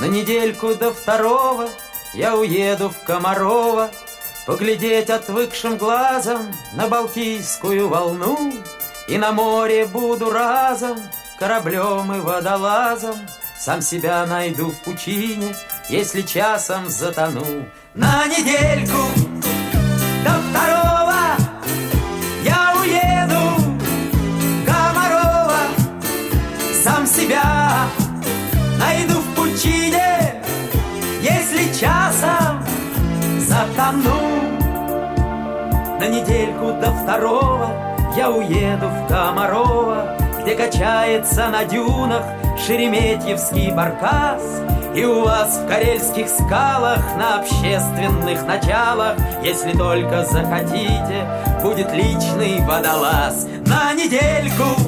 На 0.00 0.06
недельку 0.06 0.74
до 0.74 0.92
второго 0.92 1.68
я 2.14 2.36
уеду 2.36 2.90
в 2.90 3.06
Комарова, 3.06 3.90
Поглядеть 4.46 5.10
отвыкшим 5.10 5.76
глазом 5.76 6.52
на 6.74 6.88
Балтийскую 6.88 7.88
волну 7.88 8.52
И 9.06 9.16
на 9.16 9.32
море 9.32 9.86
буду 9.86 10.30
разом 10.30 10.98
кораблем 11.42 12.14
и 12.14 12.20
водолазом. 12.20 13.16
Сам 13.58 13.82
себя 13.82 14.24
найду 14.26 14.70
в 14.70 14.76
пучине, 14.84 15.56
если 15.88 16.22
часом 16.22 16.88
затону. 16.88 17.44
На 17.94 18.26
недельку 18.28 19.02
до 20.24 20.30
второго 20.46 21.20
я 22.44 22.74
уеду. 22.80 23.80
Комарова 24.64 25.62
Сам 26.84 27.06
себя 27.08 27.88
найду 28.78 29.14
в 29.14 29.34
пучине, 29.34 30.40
если 31.22 31.72
часом 31.76 32.64
затону 33.48 34.31
На 36.02 36.08
недельку 36.08 36.72
до 36.80 36.90
второго 36.90 37.70
я 38.16 38.28
уеду 38.28 38.88
в 38.88 39.06
Комарова 39.06 40.16
Где 40.40 40.56
качается 40.56 41.46
на 41.46 41.64
дюнах 41.64 42.24
Шереметьевский 42.58 43.70
баркас. 43.70 44.42
И 44.96 45.04
у 45.04 45.22
вас 45.22 45.58
в 45.58 45.68
карельских 45.68 46.26
скалах 46.26 46.98
На 47.16 47.38
общественных 47.38 48.44
началах 48.48 49.16
Если 49.44 49.78
только 49.78 50.24
захотите 50.24 51.24
Будет 51.62 51.92
личный 51.92 52.60
водолаз. 52.66 53.46
На 53.66 53.94
недельку 53.94 54.81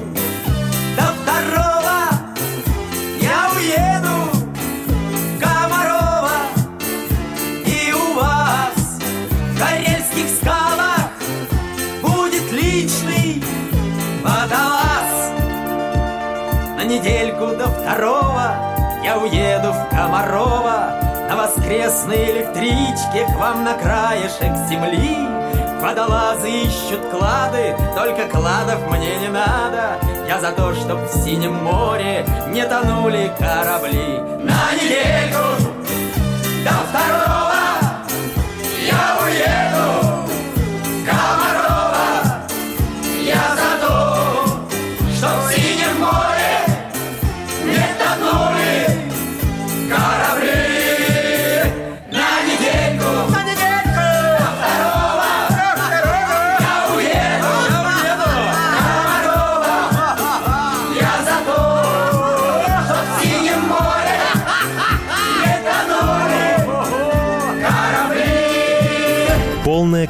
недельку 16.94 17.46
до 17.56 17.66
второго 17.68 18.54
Я 19.02 19.18
уеду 19.18 19.72
в 19.72 19.88
Комарова 19.90 20.94
На 21.28 21.36
воскресной 21.36 22.30
электричке 22.30 23.26
К 23.26 23.36
вам 23.38 23.64
на 23.64 23.74
краешек 23.74 24.54
земли. 24.68 25.28
Водолазы 25.80 26.50
ищут 26.50 27.00
клады 27.10 27.76
Только 27.94 28.26
кладов 28.28 28.80
мне 28.90 29.18
не 29.18 29.28
надо. 29.28 29.98
Я 30.26 30.40
за 30.40 30.52
то, 30.52 30.74
чтоб 30.74 30.98
в 31.00 31.24
синем 31.24 31.54
море 31.64 32.24
Не 32.48 32.64
тонули 32.64 33.30
корабли. 33.38 34.20
На 34.40 34.74
недельку 34.74 35.44
до 36.64 36.70
второго 36.88 37.13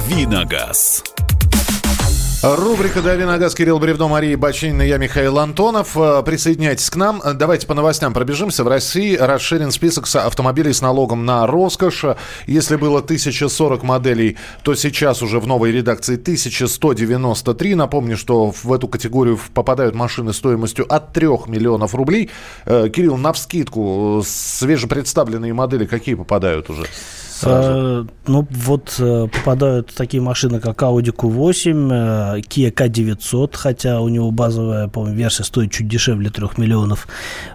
«Давиногаз». 0.00 1.04
Рубрика 2.42 3.02
«Дави 3.02 3.24
на 3.26 3.36
газ» 3.36 3.54
Кирилл 3.54 3.78
Бревно, 3.78 4.08
Мария 4.08 4.34
Бачинина, 4.38 4.80
я 4.80 4.96
Михаил 4.96 5.38
Антонов. 5.38 5.94
Э, 5.94 6.22
присоединяйтесь 6.24 6.88
к 6.88 6.96
нам. 6.96 7.20
Давайте 7.34 7.66
по 7.66 7.74
новостям 7.74 8.14
пробежимся. 8.14 8.64
В 8.64 8.68
России 8.68 9.14
расширен 9.14 9.70
список 9.70 10.06
автомобилей 10.14 10.72
с 10.72 10.80
налогом 10.80 11.26
на 11.26 11.46
роскошь. 11.46 12.04
Если 12.46 12.76
было 12.76 13.00
1040 13.00 13.82
моделей, 13.82 14.38
то 14.62 14.74
сейчас 14.74 15.22
уже 15.22 15.38
в 15.38 15.46
новой 15.46 15.70
редакции 15.70 16.14
1193. 16.14 17.74
Напомню, 17.74 18.16
что 18.16 18.52
в 18.52 18.72
эту 18.72 18.88
категорию 18.88 19.38
попадают 19.52 19.94
машины 19.94 20.32
стоимостью 20.32 20.86
от 20.90 21.12
3 21.12 21.26
миллионов 21.46 21.94
рублей. 21.94 22.30
Э, 22.64 22.88
Кирилл, 22.88 23.18
навскидку, 23.18 24.22
свежепредставленные 24.26 25.52
модели 25.52 25.84
какие 25.84 26.14
попадают 26.14 26.70
уже? 26.70 26.86
Сразу. 27.40 28.08
Ну, 28.26 28.46
вот 28.50 29.00
попадают 29.32 29.92
такие 29.94 30.22
машины, 30.22 30.60
как 30.60 30.82
Audi 30.82 31.12
Q8, 31.12 32.42
Kia 32.42 32.72
K900, 32.72 33.56
хотя 33.56 34.00
у 34.00 34.08
него 34.08 34.30
базовая, 34.30 34.88
по-моему, 34.88 35.16
версия 35.16 35.44
стоит 35.44 35.72
чуть 35.72 35.88
дешевле 35.88 36.30
3 36.30 36.48
миллионов. 36.56 37.08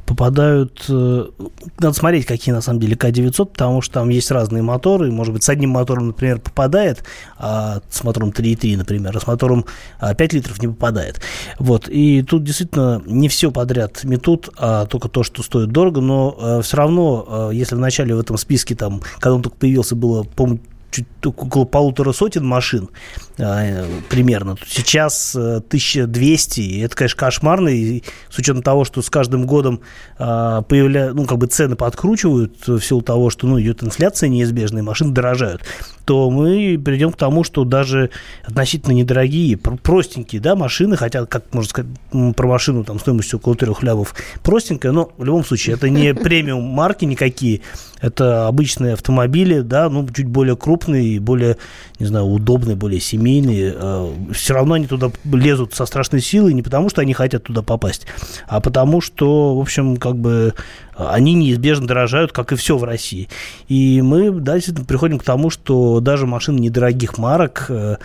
Попадают... 0.05 0.85
Надо 0.89 1.93
смотреть, 1.93 2.25
какие 2.25 2.53
на 2.53 2.61
самом 2.61 2.79
деле 2.79 2.95
К-900, 2.95 3.45
потому 3.45 3.81
что 3.81 3.95
там 3.95 4.09
есть 4.09 4.31
разные 4.31 4.63
моторы. 4.63 5.11
Может 5.11 5.33
быть, 5.33 5.43
с 5.43 5.49
одним 5.49 5.71
мотором, 5.71 6.07
например, 6.07 6.39
попадает, 6.39 7.03
а 7.37 7.81
с 7.89 8.03
мотором 8.03 8.29
3.3, 8.29 8.77
например, 8.77 9.15
а 9.15 9.19
с 9.19 9.27
мотором 9.27 9.65
5 9.99 10.19
а, 10.19 10.35
литров 10.35 10.61
не 10.61 10.67
попадает. 10.67 11.21
Вот. 11.59 11.87
И 11.89 12.21
тут 12.23 12.43
действительно 12.43 13.01
не 13.05 13.29
все 13.29 13.51
подряд 13.51 14.03
метут, 14.03 14.49
а 14.57 14.85
только 14.85 15.09
то, 15.09 15.23
что 15.23 15.43
стоит 15.43 15.69
дорого, 15.69 16.01
но 16.01 16.35
э, 16.39 16.61
все 16.61 16.77
равно, 16.77 17.49
э, 17.51 17.55
если 17.55 17.75
вначале 17.75 18.15
в 18.15 18.19
этом 18.19 18.37
списке, 18.37 18.75
там, 18.75 19.01
когда 19.19 19.35
он 19.35 19.41
только 19.41 19.57
появился, 19.57 19.74
было, 19.95 20.23
по-моему, 20.23 20.61
чуть 20.91 21.07
около 21.25 21.65
полутора 21.65 22.11
сотен 22.11 22.45
машин 22.45 22.89
а, 23.37 23.85
примерно. 24.09 24.55
Сейчас 24.67 25.35
1200, 25.35 26.59
э, 26.59 26.63
и 26.63 26.79
это, 26.79 26.95
конечно, 26.95 27.19
кошмарно, 27.19 27.69
и 27.69 28.03
с 28.29 28.37
учетом 28.37 28.61
того, 28.61 28.85
что 28.85 29.01
с 29.01 29.09
каждым 29.09 29.45
годом 29.45 29.81
а, 30.17 30.61
появля... 30.61 31.13
ну, 31.13 31.25
как 31.25 31.37
бы 31.37 31.47
цены 31.47 31.75
подкручивают 31.75 32.67
в 32.67 32.81
силу 32.81 33.01
того, 33.01 33.29
что 33.29 33.47
ну, 33.47 33.59
идет 33.59 33.83
инфляция 33.83 34.29
неизбежная, 34.29 34.83
машины 34.83 35.11
дорожают, 35.11 35.61
то 36.05 36.29
мы 36.29 36.79
придем 36.83 37.11
к 37.11 37.17
тому, 37.17 37.43
что 37.43 37.63
даже 37.63 38.11
относительно 38.43 38.93
недорогие, 38.93 39.57
простенькие 39.57 40.41
да, 40.41 40.55
машины, 40.55 40.95
хотя, 40.95 41.25
как 41.25 41.53
можно 41.53 41.69
сказать, 41.69 41.91
про 42.35 42.47
машину 42.47 42.83
там 42.83 42.99
стоимостью 42.99 43.39
около 43.39 43.55
трех 43.55 43.83
лямов 43.83 44.15
простенькая, 44.43 44.91
но 44.91 45.11
в 45.17 45.23
любом 45.23 45.43
случае 45.43 45.75
это 45.75 45.89
не 45.89 46.13
премиум 46.13 46.63
марки 46.63 47.05
никакие, 47.05 47.61
это 48.01 48.47
обычные 48.47 48.93
автомобили, 48.93 49.61
да, 49.61 49.89
ну, 49.89 50.07
чуть 50.07 50.27
более 50.27 50.55
крупные, 50.55 51.14
более, 51.19 51.57
не 51.99 52.05
знаю, 52.05 52.25
удобные, 52.25 52.75
более 52.75 52.99
семейные. 52.99 53.73
Э, 53.75 54.13
Все 54.33 54.53
равно 54.53 54.75
они 54.75 54.87
туда 54.87 55.11
лезут 55.25 55.73
со 55.73 55.85
страшной 55.85 56.21
силой 56.21 56.53
не 56.53 56.61
потому, 56.61 56.89
что 56.89 57.01
они 57.01 57.13
хотят 57.13 57.43
туда 57.43 57.61
попасть, 57.61 58.07
а 58.47 58.59
потому 58.61 59.01
что, 59.01 59.55
в 59.55 59.59
общем, 59.59 59.97
как 59.97 60.15
бы 60.17 60.53
они 60.95 61.33
неизбежно 61.33 61.87
дорожают, 61.87 62.31
как 62.31 62.51
и 62.51 62.55
все 62.55 62.77
в 62.77 62.83
России. 62.83 63.27
И 63.67 64.01
мы, 64.01 64.31
да, 64.31 64.57
приходим 64.87 65.19
к 65.19 65.23
тому, 65.23 65.49
что 65.49 65.99
даже 65.99 66.25
машины 66.25 66.59
недорогих 66.59 67.17
марок 67.17 67.65
э, 67.69 67.73
а, 67.73 67.97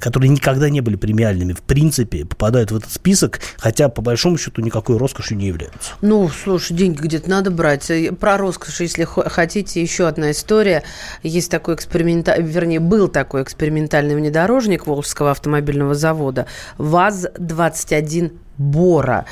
которые 0.00 0.30
никогда 0.30 0.68
не 0.68 0.80
были 0.80 0.96
премиальными, 0.96 1.52
в 1.52 1.62
принципе, 1.62 2.24
попадают 2.24 2.72
в 2.72 2.76
этот 2.76 2.90
список, 2.92 3.40
хотя, 3.58 3.88
по 3.88 4.02
большому 4.02 4.36
счету, 4.36 4.60
никакой 4.62 4.96
роскошью 4.96 5.36
не 5.36 5.46
являются. 5.46 5.92
Ну, 6.00 6.28
слушай, 6.28 6.76
деньги 6.76 7.00
где-то 7.00 7.30
надо 7.30 7.50
брать. 7.50 7.90
Про 8.18 8.36
роскошь, 8.36 8.80
если 8.80 9.04
хотите, 9.04 9.80
еще 9.80 10.08
одна 10.08 10.32
история. 10.32 10.82
Есть 11.22 11.50
такой 11.50 11.76
экспериментальный, 11.76 12.48
вернее, 12.48 12.80
был 12.80 13.08
такой 13.08 13.42
экспериментальный 13.42 14.16
внедорожник 14.16 14.86
Волжского 14.86 15.30
автомобильного 15.30 15.94
завода 15.94 16.46
ВАЗ-21 16.78 18.32
Бора 18.58 19.26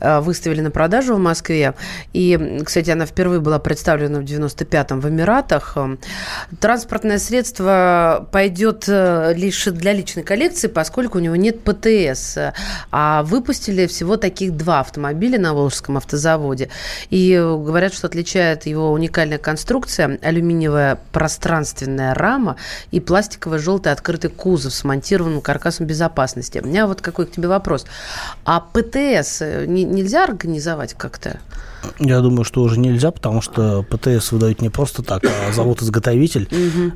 э, 0.00 0.20
выставили 0.20 0.60
на 0.60 0.70
продажу 0.70 1.14
в 1.16 1.18
Москве. 1.18 1.74
И, 2.12 2.62
кстати, 2.64 2.90
она 2.90 3.06
впервые 3.06 3.40
была 3.40 3.58
представлена 3.58 4.20
в 4.20 4.22
95-м 4.22 5.00
в 5.00 5.08
Эмиратах. 5.08 5.76
Транспортное 6.60 7.18
средство 7.18 8.28
пойдет 8.30 8.84
э, 8.88 9.32
лишь 9.34 9.64
для 9.64 9.92
личной 9.92 10.22
коллекции, 10.22 10.68
поскольку 10.68 11.18
у 11.18 11.20
него 11.20 11.36
нет 11.36 11.62
ПТС. 11.62 12.38
А 12.90 13.22
выпустили 13.24 13.86
всего 13.86 14.16
таких 14.16 14.56
два 14.56 14.80
автомобиля 14.80 15.38
на 15.38 15.54
Волжском 15.54 15.96
автозаводе. 15.96 16.68
И 17.10 17.36
говорят, 17.36 17.94
что 17.94 18.06
отличает 18.06 18.66
его 18.66 18.92
уникальная 18.92 19.38
конструкция, 19.38 20.18
алюминиевая 20.22 20.98
пространственная 21.12 22.14
рама 22.14 22.56
и 22.90 23.00
пластиковый 23.00 23.58
желтый 23.58 23.92
открытый 23.92 24.30
кузов 24.30 24.72
с 24.72 24.84
монтированным 24.84 25.40
каркасом 25.40 25.86
безопасности. 25.86 26.60
У 26.62 26.66
меня 26.66 26.86
вот 26.86 27.00
какой 27.00 27.26
к 27.26 27.32
тебе 27.32 27.48
вопрос. 27.48 27.86
А 28.44 28.60
ПТС 28.72 29.42
э, 29.42 29.66
не, 29.66 29.84
нельзя 29.84 30.24
организовать 30.24 30.94
как-то? 30.94 31.40
Я 31.98 32.20
думаю, 32.20 32.44
что 32.44 32.62
уже 32.62 32.78
нельзя, 32.78 33.10
потому 33.10 33.40
что 33.40 33.82
ПТС 33.82 34.32
выдают 34.32 34.60
не 34.60 34.68
просто 34.68 35.02
так, 35.02 35.24
а 35.24 35.52
завод-изготовитель. 35.52 36.48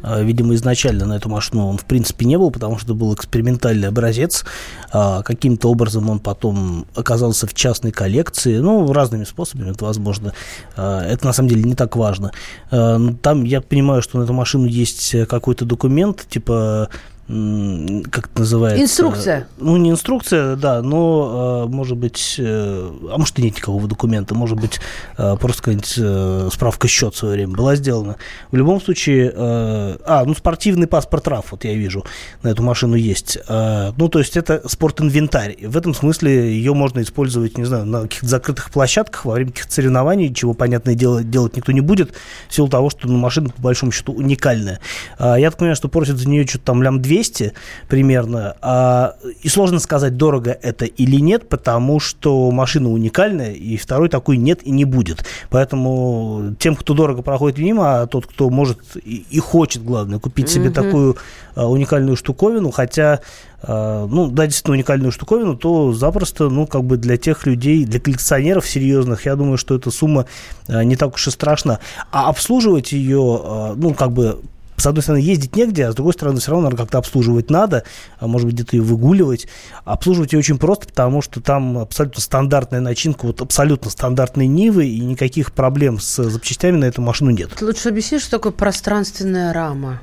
А, 0.02 0.22
видимо, 0.22 0.54
изначально 0.54 1.06
на 1.06 1.14
эту 1.14 1.28
машину 1.28 1.66
он, 1.66 1.78
в 1.78 1.84
принципе, 1.84 2.26
не 2.26 2.36
был, 2.36 2.50
потому 2.50 2.78
что 2.78 2.94
был 2.94 3.14
экспериментальный 3.14 3.88
образец. 3.88 4.44
А, 4.90 5.22
каким-то 5.22 5.70
образом 5.70 6.10
он 6.10 6.18
потом 6.18 6.86
оказался 6.94 7.46
в 7.46 7.54
частной 7.54 7.92
коллекции. 7.92 8.58
Ну, 8.58 8.92
разными 8.92 9.24
способами 9.24 9.70
это 9.70 9.84
возможно. 9.84 10.32
А, 10.76 11.04
это, 11.04 11.26
на 11.26 11.32
самом 11.32 11.48
деле, 11.48 11.62
не 11.62 11.74
так 11.74 11.96
важно. 11.96 12.32
Там, 12.70 13.44
я 13.44 13.60
понимаю, 13.60 14.02
что 14.02 14.18
на 14.18 14.24
эту 14.24 14.32
машину 14.32 14.66
есть 14.66 15.14
какой-то 15.28 15.64
документ, 15.64 16.26
типа 16.28 16.88
как 17.28 18.26
это 18.26 18.40
называется? 18.40 18.82
Инструкция. 18.82 19.48
Ну, 19.58 19.76
не 19.76 19.90
инструкция, 19.90 20.56
да, 20.56 20.82
но, 20.82 21.66
может 21.68 21.96
быть, 21.96 22.34
э, 22.38 22.90
а 23.10 23.16
может 23.16 23.38
и 23.38 23.42
нет 23.42 23.56
никакого 23.56 23.86
документа, 23.86 24.34
может 24.34 24.60
быть, 24.60 24.80
э, 25.16 25.36
просто 25.36 25.62
какая-нибудь 25.62 25.94
э, 25.98 26.48
справка 26.52 26.88
счет 26.88 27.14
в 27.14 27.18
свое 27.18 27.34
время 27.34 27.54
была 27.54 27.76
сделана. 27.76 28.16
В 28.50 28.56
любом 28.56 28.80
случае, 28.80 29.32
а, 29.36 30.24
ну, 30.26 30.34
спортивный 30.34 30.86
паспорт 30.86 31.28
РАФ, 31.28 31.52
вот 31.52 31.64
я 31.64 31.74
вижу, 31.74 32.04
на 32.42 32.48
эту 32.48 32.62
машину 32.62 32.96
есть. 32.96 33.38
Ну, 33.48 34.08
то 34.08 34.18
есть 34.18 34.36
это 34.36 34.68
спорт-инвентарь. 34.68 35.56
В 35.64 35.76
этом 35.76 35.94
смысле 35.94 36.52
ее 36.52 36.74
можно 36.74 37.00
использовать, 37.02 37.56
не 37.56 37.64
знаю, 37.64 37.86
на 37.86 38.02
каких-то 38.02 38.26
закрытых 38.26 38.70
площадках 38.70 39.24
во 39.24 39.34
время 39.34 39.50
каких-то 39.50 39.72
соревнований, 39.72 40.34
чего, 40.34 40.54
понятное 40.54 40.94
дело, 40.94 41.22
делать 41.22 41.56
никто 41.56 41.72
не 41.72 41.80
будет, 41.80 42.12
в 42.48 42.54
силу 42.54 42.68
того, 42.68 42.90
что 42.90 43.08
ну, 43.08 43.18
машина, 43.18 43.50
по 43.50 43.62
большому 43.62 43.92
счету, 43.92 44.12
уникальная. 44.12 44.80
Я 45.18 45.50
так 45.50 45.58
понимаю, 45.58 45.76
что 45.76 45.88
просят 45.88 46.18
за 46.18 46.28
нее 46.28 46.46
что-то 46.46 46.64
там 46.66 46.82
лям 46.82 47.00
200, 47.00 47.11
200 47.12 47.52
примерно. 47.88 48.56
А, 48.62 49.16
и 49.42 49.48
сложно 49.48 49.78
сказать, 49.80 50.16
дорого 50.16 50.56
это 50.62 50.86
или 50.86 51.16
нет, 51.16 51.48
потому 51.48 52.00
что 52.00 52.50
машина 52.50 52.90
уникальная, 52.90 53.52
и 53.52 53.76
второй 53.76 54.08
такой 54.08 54.38
нет 54.38 54.62
и 54.62 54.70
не 54.70 54.84
будет. 54.84 55.24
Поэтому 55.50 56.54
тем, 56.58 56.74
кто 56.74 56.94
дорого 56.94 57.22
проходит 57.22 57.58
мимо, 57.58 58.02
а 58.02 58.06
тот, 58.06 58.26
кто 58.26 58.48
может 58.48 58.78
и, 58.96 59.26
и 59.28 59.38
хочет, 59.38 59.84
главное, 59.84 60.18
купить 60.18 60.48
себе 60.48 60.68
mm-hmm. 60.68 60.72
такую 60.72 61.16
а, 61.54 61.68
уникальную 61.68 62.16
штуковину, 62.16 62.70
хотя 62.70 63.20
а, 63.62 64.06
ну, 64.06 64.28
да, 64.28 64.46
действительно 64.46 64.74
уникальную 64.74 65.12
штуковину, 65.12 65.56
то 65.56 65.92
запросто, 65.92 66.48
ну, 66.48 66.66
как 66.66 66.84
бы 66.84 66.96
для 66.96 67.16
тех 67.16 67.46
людей, 67.46 67.84
для 67.84 68.00
коллекционеров 68.00 68.66
серьезных, 68.66 69.26
я 69.26 69.36
думаю, 69.36 69.58
что 69.58 69.76
эта 69.76 69.90
сумма 69.90 70.26
а, 70.68 70.82
не 70.82 70.96
так 70.96 71.14
уж 71.14 71.28
и 71.28 71.30
страшна. 71.30 71.78
А 72.10 72.28
обслуживать 72.28 72.92
ее, 72.92 73.40
а, 73.44 73.74
ну, 73.76 73.94
как 73.94 74.12
бы 74.12 74.40
с 74.76 74.86
одной 74.86 75.02
стороны, 75.02 75.22
ездить 75.22 75.56
негде, 75.56 75.86
а 75.86 75.92
с 75.92 75.94
другой 75.94 76.12
стороны, 76.12 76.40
все 76.40 76.50
равно, 76.50 76.64
наверное, 76.64 76.84
как-то 76.84 76.98
обслуживать 76.98 77.50
надо, 77.50 77.84
а 78.18 78.26
может 78.26 78.46
быть, 78.46 78.54
где-то 78.54 78.76
ее 78.76 78.82
выгуливать. 78.82 79.46
Обслуживать 79.84 80.32
ее 80.32 80.40
очень 80.40 80.58
просто, 80.58 80.86
потому 80.86 81.22
что 81.22 81.40
там 81.40 81.78
абсолютно 81.78 82.20
стандартная 82.20 82.80
начинка, 82.80 83.26
вот 83.26 83.40
абсолютно 83.40 83.90
стандартные 83.90 84.48
Нивы, 84.48 84.86
и 84.86 85.00
никаких 85.00 85.52
проблем 85.52 86.00
с 86.00 86.22
запчастями 86.22 86.76
на 86.76 86.86
эту 86.86 87.02
машину 87.02 87.30
нет. 87.30 87.50
Ты 87.56 87.64
лучше 87.64 87.88
объясни, 87.88 88.18
что 88.18 88.30
такое 88.32 88.52
пространственная 88.52 89.52
рама. 89.52 90.00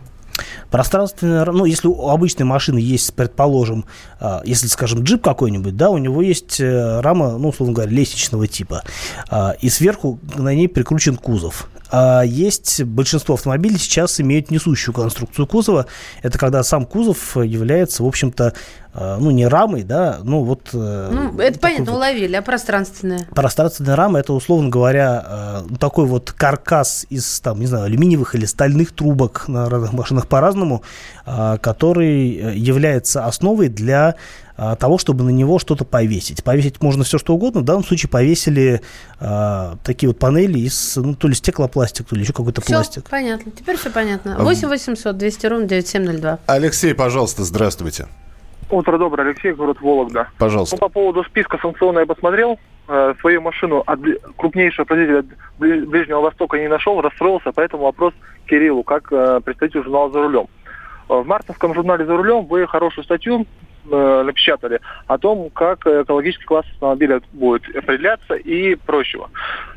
Пространственная, 0.69 1.45
ну, 1.45 1.65
если 1.65 1.87
у 1.87 2.09
обычной 2.09 2.45
машины 2.45 2.79
есть, 2.79 3.13
предположим, 3.13 3.85
а, 4.19 4.41
если, 4.45 4.67
скажем, 4.67 5.03
джип 5.03 5.23
какой-нибудь, 5.23 5.75
да, 5.75 5.89
у 5.89 5.97
него 5.97 6.21
есть 6.21 6.59
э, 6.59 6.99
рама, 7.01 7.37
ну, 7.37 7.49
условно 7.49 7.73
говоря, 7.73 7.91
лестничного 7.91 8.47
типа, 8.47 8.83
а, 9.29 9.55
и 9.59 9.69
сверху 9.69 10.19
на 10.35 10.53
ней 10.53 10.67
прикручен 10.67 11.15
кузов. 11.17 11.69
А 11.91 12.21
есть 12.21 12.83
большинство 12.83 13.33
автомобилей 13.33 13.77
сейчас 13.77 14.21
имеют 14.21 14.51
несущую 14.51 14.93
конструкцию 14.93 15.47
кузова. 15.47 15.87
Это 16.21 16.37
когда 16.37 16.63
сам 16.63 16.85
кузов 16.85 17.35
является, 17.37 18.03
в 18.03 18.07
общем-то, 18.07 18.53
ну, 19.19 19.31
не 19.31 19.47
рамой, 19.47 19.83
да, 19.83 20.19
ну, 20.23 20.43
вот... 20.43 20.71
Э, 20.73 21.09
ну, 21.11 21.39
это 21.39 21.57
понятно, 21.57 21.85
вот, 21.85 21.97
уловили, 21.97 22.35
а 22.35 22.41
пространственная? 22.41 23.25
Пространственная 23.33 23.95
рама, 23.95 24.19
это, 24.19 24.33
условно 24.33 24.69
говоря, 24.69 25.23
а, 25.25 25.65
такой 25.79 26.05
вот 26.05 26.33
каркас 26.33 27.05
из, 27.09 27.39
там, 27.39 27.61
не 27.61 27.65
знаю, 27.65 27.85
алюминиевых 27.85 28.35
или 28.35 28.45
стальных 28.45 28.93
трубок 28.93 29.47
на 29.47 29.69
разных 29.69 29.93
машинах 29.93 30.27
по-разному, 30.27 30.83
который 31.25 32.35
э, 32.35 32.55
является 32.55 33.25
основой 33.25 33.69
для 33.69 34.15
того, 34.77 34.97
чтобы 34.97 35.23
на 35.23 35.29
него 35.29 35.57
что-то 35.57 35.85
повесить. 35.85 36.43
Повесить 36.43 36.81
можно 36.81 37.05
все, 37.05 37.17
что 37.17 37.33
угодно. 37.33 37.61
В 37.61 37.63
данном 37.63 37.85
случае 37.85 38.09
повесили 38.09 38.81
а, 39.17 39.77
такие 39.85 40.09
вот 40.09 40.19
панели 40.19 40.59
из, 40.59 40.97
ну, 40.97 41.15
то 41.15 41.29
ли 41.29 41.33
стеклопластик, 41.33 42.09
то 42.09 42.15
ли 42.17 42.23
еще 42.23 42.33
какой-то 42.33 42.59
все 42.59 42.73
пластик. 42.73 43.09
понятно. 43.09 43.53
Теперь 43.53 43.77
все 43.77 43.89
понятно. 43.89 44.35
8 44.37 44.67
800 44.67 45.17
200 45.17 45.45
ровно 45.45 45.65
9702. 45.65 46.39
Алексей, 46.47 46.93
пожалуйста, 46.93 47.45
здравствуйте. 47.45 48.09
Утро 48.69 48.97
доброе, 48.97 49.29
Алексей, 49.29 49.51
город 49.53 49.81
Вологда. 49.81 50.27
Пожалуйста. 50.37 50.75
Ну, 50.75 50.79
по 50.79 50.89
поводу 50.89 51.23
списка 51.23 51.57
санкционного 51.57 52.01
я 52.01 52.05
посмотрел. 52.05 52.59
Э, 52.87 53.13
свою 53.19 53.41
машину 53.41 53.83
от 53.85 53.99
крупнейшего 54.37 54.85
производителя 54.85 55.35
Ближнего 55.57 56.21
Востока 56.21 56.57
не 56.59 56.67
нашел, 56.67 57.01
расстроился, 57.01 57.51
поэтому 57.51 57.83
вопрос 57.83 58.13
Кириллу, 58.45 58.83
как 58.83 59.11
э, 59.11 59.41
представитель 59.43 59.83
журнала 59.83 60.11
«За 60.11 60.21
рулем». 60.21 60.47
Э, 61.09 61.21
в 61.21 61.25
мартовском 61.25 61.73
журнале 61.73 62.05
«За 62.05 62.15
рулем» 62.15 62.45
вы 62.45 62.67
хорошую 62.67 63.05
статью 63.05 63.45
э, 63.89 64.23
напечатали 64.23 64.81
о 65.07 65.17
том, 65.17 65.49
как 65.49 65.85
экологический 65.87 66.45
класс 66.45 66.65
автомобиля 66.73 67.21
будет 67.33 67.63
определяться 67.75 68.35
и 68.35 68.75
прочего. 68.75 69.29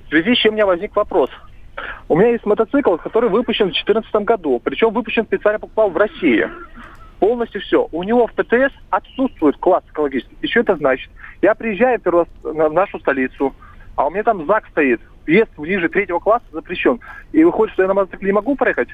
В 0.07 0.09
связи 0.11 0.35
с 0.35 0.39
чем 0.39 0.53
у 0.53 0.55
меня 0.55 0.67
возник 0.67 0.95
вопрос. 0.95 1.31
У 2.09 2.17
меня 2.17 2.31
есть 2.31 2.45
мотоцикл, 2.45 2.97
который 2.97 3.31
выпущен 3.31 3.67
в 3.67 3.73
2014 3.73 4.15
году. 4.27 4.61
Причем 4.63 4.91
выпущен 4.91 5.25
специально 5.25 5.59
покупал 5.59 5.89
в 5.89 5.97
России. 5.97 6.49
Полностью 7.23 7.61
все. 7.61 7.87
У 7.93 8.03
него 8.03 8.27
в 8.27 8.33
ПТС 8.33 8.75
отсутствует 8.91 9.57
класс 9.59 9.85
экологический. 9.93 10.37
И 10.41 10.49
что 10.49 10.59
это 10.59 10.75
значит? 10.75 11.09
Я 11.41 11.55
приезжаю 11.55 12.01
в 12.03 12.73
нашу 12.73 12.99
столицу, 12.99 13.55
а 13.95 14.09
у 14.09 14.11
меня 14.11 14.25
там 14.25 14.45
ЗАГ 14.45 14.67
стоит. 14.73 15.01
Въезд 15.25 15.57
ниже 15.57 15.89
третьего 15.89 16.19
класса 16.19 16.47
запрещен. 16.51 16.99
И 17.31 17.45
выходит, 17.45 17.75
что 17.75 17.83
я 17.83 17.89
на 17.89 17.95
мотоцикле 17.95 18.27
не 18.27 18.33
могу 18.33 18.57
проехать? 18.57 18.89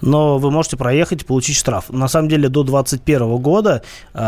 Но 0.00 0.38
вы 0.38 0.50
можете 0.50 0.76
проехать 0.76 1.22
и 1.22 1.24
получить 1.24 1.56
штраф. 1.56 1.90
На 1.90 2.08
самом 2.08 2.28
деле 2.28 2.48
до 2.48 2.62
2021 2.62 3.36
года 3.38 3.82
э, 4.14 4.18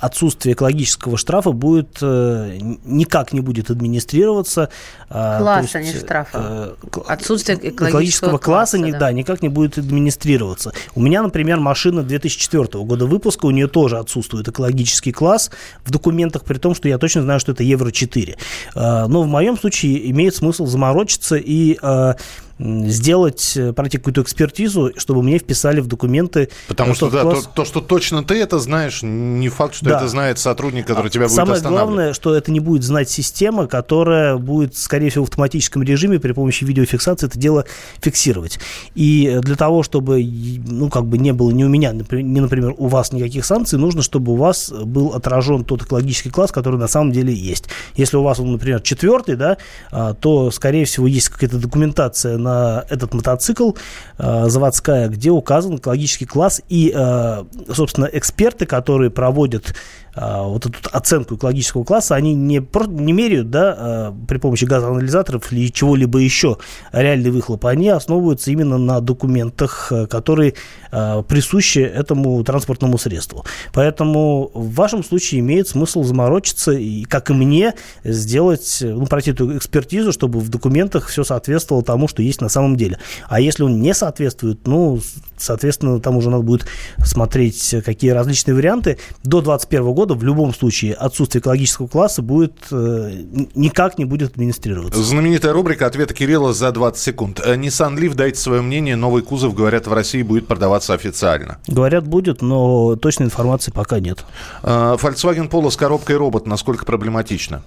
отсутствие 0.00 0.54
экологического 0.54 1.16
штрафа 1.16 1.52
будет 1.52 1.98
э, 2.00 2.58
никак 2.84 3.32
не 3.32 3.40
будет 3.40 3.70
администрироваться. 3.70 4.68
Э, 5.08 5.38
Класса, 5.38 5.62
есть, 5.62 5.74
а 5.76 5.82
не 5.82 5.92
штрафа. 5.92 6.76
Э, 6.84 7.00
отсутствие 7.06 7.56
экологического, 7.56 7.88
экологического 7.88 8.38
класса, 8.38 8.44
класса 8.44 8.78
не, 8.78 8.92
да. 8.92 8.98
да, 8.98 9.12
никак 9.12 9.42
не 9.42 9.48
будет 9.48 9.78
администрироваться. 9.78 10.72
У 10.94 11.00
меня, 11.00 11.22
например, 11.22 11.60
машина 11.60 12.02
2004 12.02 12.84
года 12.84 13.06
выпуска, 13.06 13.46
у 13.46 13.50
нее 13.50 13.68
тоже 13.68 13.98
отсутствует 13.98 14.48
экологический 14.48 15.12
класс 15.12 15.50
в 15.84 15.90
документах, 15.90 16.44
при 16.44 16.58
том, 16.58 16.74
что 16.74 16.88
я 16.88 16.98
точно 16.98 17.22
знаю, 17.22 17.40
что 17.40 17.52
это 17.52 17.62
Евро-4. 17.62 18.36
Э, 18.74 19.06
но 19.06 19.22
в 19.22 19.26
моем 19.26 19.58
случае 19.58 20.10
имеет 20.10 20.34
смысл 20.34 20.66
заморочиться 20.66 21.36
и 21.36 21.78
э, 21.80 22.14
сделать, 22.62 23.56
э, 23.56 23.72
пройти 23.72 23.98
какую-то 23.98 24.22
экспертизу, 24.22 24.92
чтобы 24.96 25.22
мне 25.22 25.38
вписали 25.38 25.80
в 25.80 25.86
документы. 25.86 26.48
Потому 26.68 26.94
что, 26.94 27.10
да, 27.10 27.22
класс... 27.22 27.44
то, 27.44 27.50
то, 27.56 27.64
что 27.64 27.80
точно 27.80 28.22
ты 28.22 28.40
это 28.40 28.58
знаешь, 28.58 29.00
не 29.02 29.48
факт, 29.48 29.74
что 29.74 29.86
да. 29.86 29.96
это 29.96 30.08
знает 30.08 30.38
сотрудник, 30.38 30.86
который 30.86 31.08
а 31.08 31.10
тебя 31.10 31.24
будет 31.24 31.34
Самое 31.34 31.60
главное, 31.60 32.12
что 32.12 32.34
это 32.34 32.52
не 32.52 32.60
будет 32.60 32.84
знать 32.84 33.10
система, 33.10 33.66
которая 33.66 34.36
будет, 34.36 34.76
скорее 34.76 35.10
всего, 35.10 35.24
в 35.24 35.28
автоматическом 35.28 35.82
режиме 35.82 36.20
при 36.20 36.32
помощи 36.32 36.64
видеофиксации 36.64 37.26
это 37.26 37.38
дело 37.38 37.64
фиксировать. 38.00 38.60
И 38.94 39.40
для 39.42 39.56
того, 39.56 39.82
чтобы, 39.82 40.22
ну, 40.22 40.88
как 40.88 41.06
бы 41.06 41.18
не 41.18 41.32
было 41.32 41.50
ни 41.50 41.64
у 41.64 41.68
меня, 41.68 41.92
ни, 41.92 42.40
например, 42.40 42.74
у 42.76 42.86
вас 42.86 43.12
никаких 43.12 43.44
санкций, 43.44 43.78
нужно, 43.78 44.02
чтобы 44.02 44.32
у 44.32 44.36
вас 44.36 44.70
был 44.70 45.08
отражен 45.14 45.64
тот 45.64 45.82
экологический 45.82 46.30
класс, 46.30 46.52
который 46.52 46.78
на 46.78 46.88
самом 46.88 47.12
деле 47.12 47.34
есть. 47.34 47.64
Если 47.96 48.16
у 48.16 48.22
вас 48.22 48.38
он, 48.38 48.52
например, 48.52 48.80
четвертый, 48.80 49.36
да, 49.36 49.56
а, 49.90 50.14
то, 50.14 50.50
скорее 50.50 50.84
всего, 50.84 51.06
есть 51.06 51.28
какая-то 51.28 51.58
документация 51.58 52.36
на 52.36 52.51
на 52.52 52.84
этот 52.88 53.14
мотоцикл 53.14 53.72
э, 54.18 54.44
заводская, 54.48 55.08
где 55.08 55.30
указан 55.30 55.76
экологический 55.76 56.26
класс 56.26 56.62
и, 56.68 56.92
э, 56.94 57.44
собственно, 57.72 58.08
эксперты, 58.12 58.66
которые 58.66 59.10
проводят 59.10 59.74
а, 60.14 60.42
вот 60.42 60.66
эту 60.66 60.76
оценку 60.92 61.36
экологического 61.36 61.84
класса, 61.84 62.14
они 62.14 62.34
не, 62.34 62.62
не 62.88 63.12
меряют 63.14 63.48
да, 63.48 64.12
при 64.28 64.36
помощи 64.36 64.66
газоанализаторов 64.66 65.50
или 65.52 65.72
чего-либо 65.72 66.18
еще 66.18 66.58
реальный 66.92 67.30
выхлоп, 67.30 67.64
они 67.64 67.88
основываются 67.88 68.50
именно 68.50 68.76
на 68.76 69.00
документах, 69.00 69.90
которые 70.10 70.52
присущи 70.90 71.78
этому 71.78 72.44
транспортному 72.44 72.98
средству. 72.98 73.46
Поэтому 73.72 74.50
в 74.52 74.74
вашем 74.74 75.02
случае 75.02 75.40
имеет 75.40 75.68
смысл 75.68 76.02
заморочиться 76.02 76.72
и, 76.72 77.04
как 77.04 77.30
и 77.30 77.32
мне, 77.32 77.72
сделать, 78.04 78.80
ну, 78.82 79.06
пройти 79.06 79.30
эту 79.30 79.56
экспертизу, 79.56 80.12
чтобы 80.12 80.40
в 80.40 80.50
документах 80.50 81.08
все 81.08 81.24
соответствовало 81.24 81.82
тому, 81.82 82.06
что 82.06 82.20
есть 82.20 82.41
на 82.42 82.48
самом 82.48 82.76
деле. 82.76 82.98
А 83.28 83.40
если 83.40 83.62
он 83.62 83.80
не 83.80 83.94
соответствует, 83.94 84.66
ну, 84.66 85.00
соответственно, 85.42 86.00
там 86.00 86.16
уже 86.16 86.30
надо 86.30 86.42
будет 86.42 86.66
смотреть, 87.04 87.74
какие 87.84 88.10
различные 88.10 88.54
варианты. 88.54 88.98
До 89.22 89.40
2021 89.40 89.92
года 89.92 90.14
в 90.14 90.24
любом 90.24 90.54
случае 90.54 90.94
отсутствие 90.94 91.40
экологического 91.40 91.88
класса 91.88 92.22
будет 92.22 92.54
э, 92.70 93.24
никак 93.54 93.98
не 93.98 94.04
будет 94.04 94.32
администрироваться. 94.32 95.02
Знаменитая 95.02 95.52
рубрика 95.52 95.86
«Ответы 95.86 96.14
Кирилла 96.14 96.52
за 96.52 96.70
20 96.72 97.00
секунд». 97.00 97.40
Э, 97.44 97.54
Nissan 97.54 97.96
Leaf, 97.96 98.14
дайте 98.14 98.38
свое 98.38 98.62
мнение. 98.62 98.96
Новый 98.96 99.22
кузов, 99.22 99.54
говорят, 99.54 99.86
в 99.86 99.92
России 99.92 100.22
будет 100.22 100.46
продаваться 100.46 100.94
официально. 100.94 101.58
Говорят, 101.66 102.06
будет, 102.06 102.42
но 102.42 102.96
точной 102.96 103.26
информации 103.26 103.72
пока 103.72 104.00
нет. 104.00 104.24
Э, 104.62 104.96
Volkswagen 105.00 105.48
Polo 105.48 105.70
с 105.70 105.76
коробкой 105.76 106.16
робот. 106.16 106.46
Насколько 106.46 106.84
проблематично? 106.84 107.62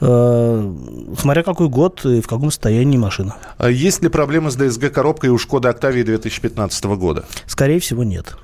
Э, 0.00 0.74
смотря 1.18 1.42
какой 1.42 1.68
год 1.68 2.04
и 2.04 2.20
в 2.20 2.26
каком 2.26 2.50
состоянии 2.50 2.98
машина. 2.98 3.36
А 3.58 3.70
есть 3.70 4.02
ли 4.02 4.08
проблемы 4.08 4.50
с 4.50 4.56
DSG-коробкой 4.56 5.30
у 5.30 5.38
Шкода 5.38 5.70
Октавии 5.70 6.02
2015 6.02 6.84
года? 6.96 7.24
Скорее 7.46 7.80
всего, 7.80 8.04
нет. 8.04 8.36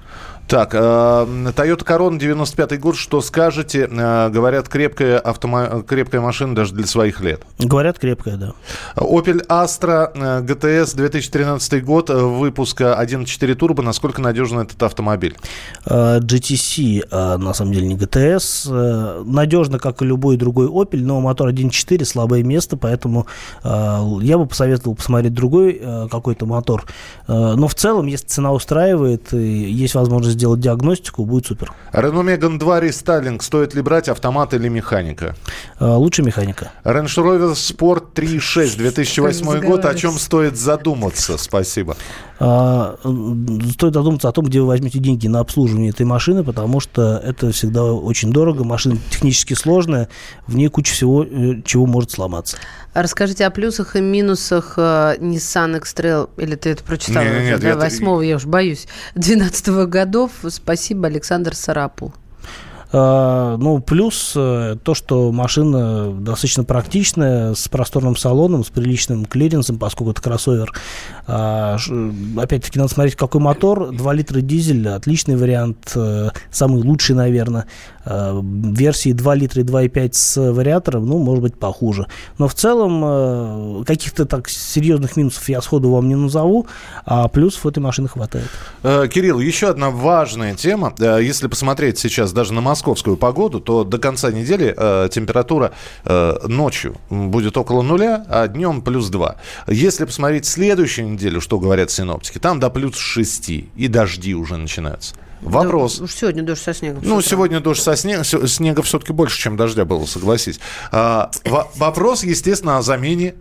Так, 0.52 0.74
э, 0.74 0.78
Toyota 0.78 1.82
Corona 1.82 2.18
95 2.18 2.78
год, 2.78 2.96
что 2.96 3.22
скажете? 3.22 3.88
Э, 3.90 4.28
говорят, 4.28 4.68
крепкая, 4.68 5.18
автомо... 5.18 5.82
крепкая 5.82 6.20
машина 6.20 6.54
даже 6.54 6.74
для 6.74 6.86
своих 6.86 7.22
лет. 7.22 7.40
Говорят, 7.58 7.98
крепкая, 7.98 8.36
да. 8.36 8.52
Opel 8.96 9.46
Astra 9.46 10.12
GTS 10.14 10.94
2013 10.94 11.82
год, 11.82 12.10
выпуска 12.10 13.02
1.4 13.02 13.54
турбо. 13.54 13.82
Насколько 13.82 14.20
надежен 14.20 14.58
этот 14.58 14.82
автомобиль? 14.82 15.38
GTC, 15.86 17.38
на 17.38 17.54
самом 17.54 17.72
деле, 17.72 17.86
не 17.86 17.96
GTS. 17.96 19.24
Надежно, 19.24 19.78
как 19.78 20.02
и 20.02 20.04
любой 20.04 20.36
другой 20.36 20.66
Opel, 20.66 21.00
но 21.00 21.18
мотор 21.22 21.48
1.4, 21.48 22.04
слабое 22.04 22.42
место, 22.42 22.76
поэтому 22.76 23.26
я 23.64 24.36
бы 24.36 24.44
посоветовал 24.44 24.96
посмотреть 24.96 25.32
другой 25.32 25.80
какой-то 26.10 26.44
мотор. 26.44 26.84
Но 27.26 27.68
в 27.68 27.74
целом, 27.74 28.04
если 28.04 28.26
цена 28.26 28.52
устраивает, 28.52 29.32
есть 29.32 29.94
возможность 29.94 30.41
сделать 30.42 30.58
диагностику, 30.58 31.24
будет 31.24 31.46
супер. 31.46 31.72
Renault 31.92 32.24
Megane 32.24 32.58
2 32.58 32.80
рестайлинг. 32.80 33.44
Стоит 33.44 33.74
ли 33.74 33.82
брать 33.82 34.08
автомат 34.08 34.54
или 34.54 34.66
механика? 34.66 35.36
А, 35.78 35.96
лучше 35.96 36.22
механика. 36.22 36.72
Range 36.82 37.04
Rover 37.04 37.52
Sport 37.52 38.12
3.6 38.12 38.76
2008 38.76 39.60
год. 39.60 39.84
О 39.84 39.94
чем 39.94 40.18
стоит 40.18 40.56
задуматься? 40.56 41.38
Спасибо. 41.38 41.96
А, 42.44 42.98
стоит 43.70 43.94
задуматься 43.94 44.28
о 44.28 44.32
том, 44.32 44.46
где 44.46 44.60
вы 44.60 44.66
возьмете 44.66 44.98
деньги 44.98 45.28
на 45.28 45.38
обслуживание 45.38 45.90
этой 45.90 46.04
машины, 46.04 46.42
потому 46.42 46.80
что 46.80 47.22
это 47.24 47.52
всегда 47.52 47.84
очень 47.84 48.32
дорого. 48.32 48.64
Машина 48.64 48.96
технически 49.10 49.54
сложная, 49.54 50.08
в 50.48 50.56
ней 50.56 50.66
куча 50.66 50.92
всего, 50.92 51.22
э, 51.22 51.62
чего 51.64 51.86
может 51.86 52.10
сломаться. 52.10 52.56
Расскажите 52.94 53.46
о 53.46 53.50
плюсах 53.50 53.94
и 53.94 54.00
минусах 54.00 54.74
э, 54.76 55.18
Nissan 55.20 55.76
X-Trail, 55.76 56.30
или 56.36 56.56
ты 56.56 56.70
это 56.70 56.82
прочитал? 56.82 57.22
Нет, 57.22 57.44
нет, 57.44 57.60
да, 57.60 57.76
восьмого, 57.76 58.22
я 58.22 58.34
уж 58.34 58.44
боюсь, 58.44 58.88
12 59.14 59.68
-го 59.68 59.86
годов. 59.86 60.32
Спасибо, 60.48 61.06
Александр 61.06 61.54
Сарапул. 61.54 62.12
А, 62.92 63.56
ну, 63.56 63.80
плюс 63.80 64.34
э, 64.36 64.76
то, 64.82 64.94
что 64.94 65.32
машина 65.32 66.12
достаточно 66.12 66.64
практичная, 66.64 67.54
с 67.54 67.66
просторным 67.68 68.16
салоном, 68.16 68.64
с 68.64 68.70
приличным 68.70 69.24
клиренсом, 69.24 69.78
поскольку 69.78 70.12
это 70.12 70.20
кроссовер. 70.20 70.72
А, 71.26 71.78
опять-таки, 72.36 72.78
надо 72.78 72.92
смотреть, 72.92 73.16
какой 73.16 73.40
мотор. 73.40 73.92
2 73.92 74.12
литра 74.12 74.40
дизель, 74.42 74.88
отличный 74.88 75.36
вариант, 75.36 75.92
э, 75.94 76.30
самый 76.50 76.82
лучший, 76.82 77.16
наверное. 77.16 77.66
А, 78.04 78.40
версии 78.42 79.12
2 79.12 79.34
литра 79.34 79.62
и 79.62 79.64
2,5 79.64 80.12
с 80.12 80.52
вариатором, 80.52 81.06
ну, 81.06 81.18
может 81.18 81.42
быть, 81.42 81.54
похуже. 81.56 82.06
Но 82.38 82.48
в 82.48 82.54
целом 82.54 83.02
э, 83.04 83.84
каких-то 83.84 84.26
так 84.26 84.48
серьезных 84.48 85.16
минусов 85.16 85.48
я 85.48 85.60
сходу 85.60 85.90
вам 85.90 86.08
не 86.08 86.14
назову, 86.14 86.66
а 87.04 87.28
плюсов 87.28 87.66
этой 87.66 87.78
машины 87.78 88.08
хватает. 88.08 88.48
Кирилл, 88.82 89.38
еще 89.38 89.68
одна 89.68 89.90
важная 89.90 90.54
тема. 90.54 90.94
Если 90.98 91.46
посмотреть 91.46 91.98
сейчас 91.98 92.32
даже 92.32 92.52
на 92.52 92.60
московскую 92.60 93.16
погоду, 93.16 93.60
то 93.60 93.84
до 93.84 93.98
конца 93.98 94.32
недели 94.32 94.74
э, 94.76 95.08
температура 95.10 95.72
э, 96.04 96.46
ночью 96.46 96.96
будет 97.10 97.56
около 97.56 97.82
нуля, 97.82 98.24
а 98.28 98.48
днем 98.48 98.82
плюс 98.82 99.08
2. 99.08 99.36
Если 99.68 100.04
посмотреть 100.04 100.46
следующую 100.46 101.08
неделю, 101.10 101.40
что 101.40 101.58
говорят 101.58 101.90
синоптики, 101.90 102.38
там 102.38 102.60
до 102.60 102.70
плюс 102.70 102.96
6, 102.96 103.50
и 103.50 103.88
дожди 103.88 104.34
уже 104.34 104.56
начинаются. 104.56 105.14
Вопрос. 105.42 105.98
Да, 105.98 106.04
уж 106.04 106.14
сегодня 106.14 106.42
дождь 106.42 106.62
со 106.62 106.72
снегом. 106.72 107.02
Ну, 107.04 107.20
сегодня 107.20 107.60
дождь 107.60 107.82
со 107.82 107.96
снегом. 107.96 108.24
Снега 108.24 108.82
все-таки 108.82 109.12
больше, 109.12 109.38
чем 109.38 109.56
дождя 109.56 109.84
было, 109.84 110.06
согласись. 110.06 110.60
А, 110.90 111.30
вопрос, 111.76 112.24
естественно, 112.24 112.78
о 112.78 112.82
замене 112.82 113.34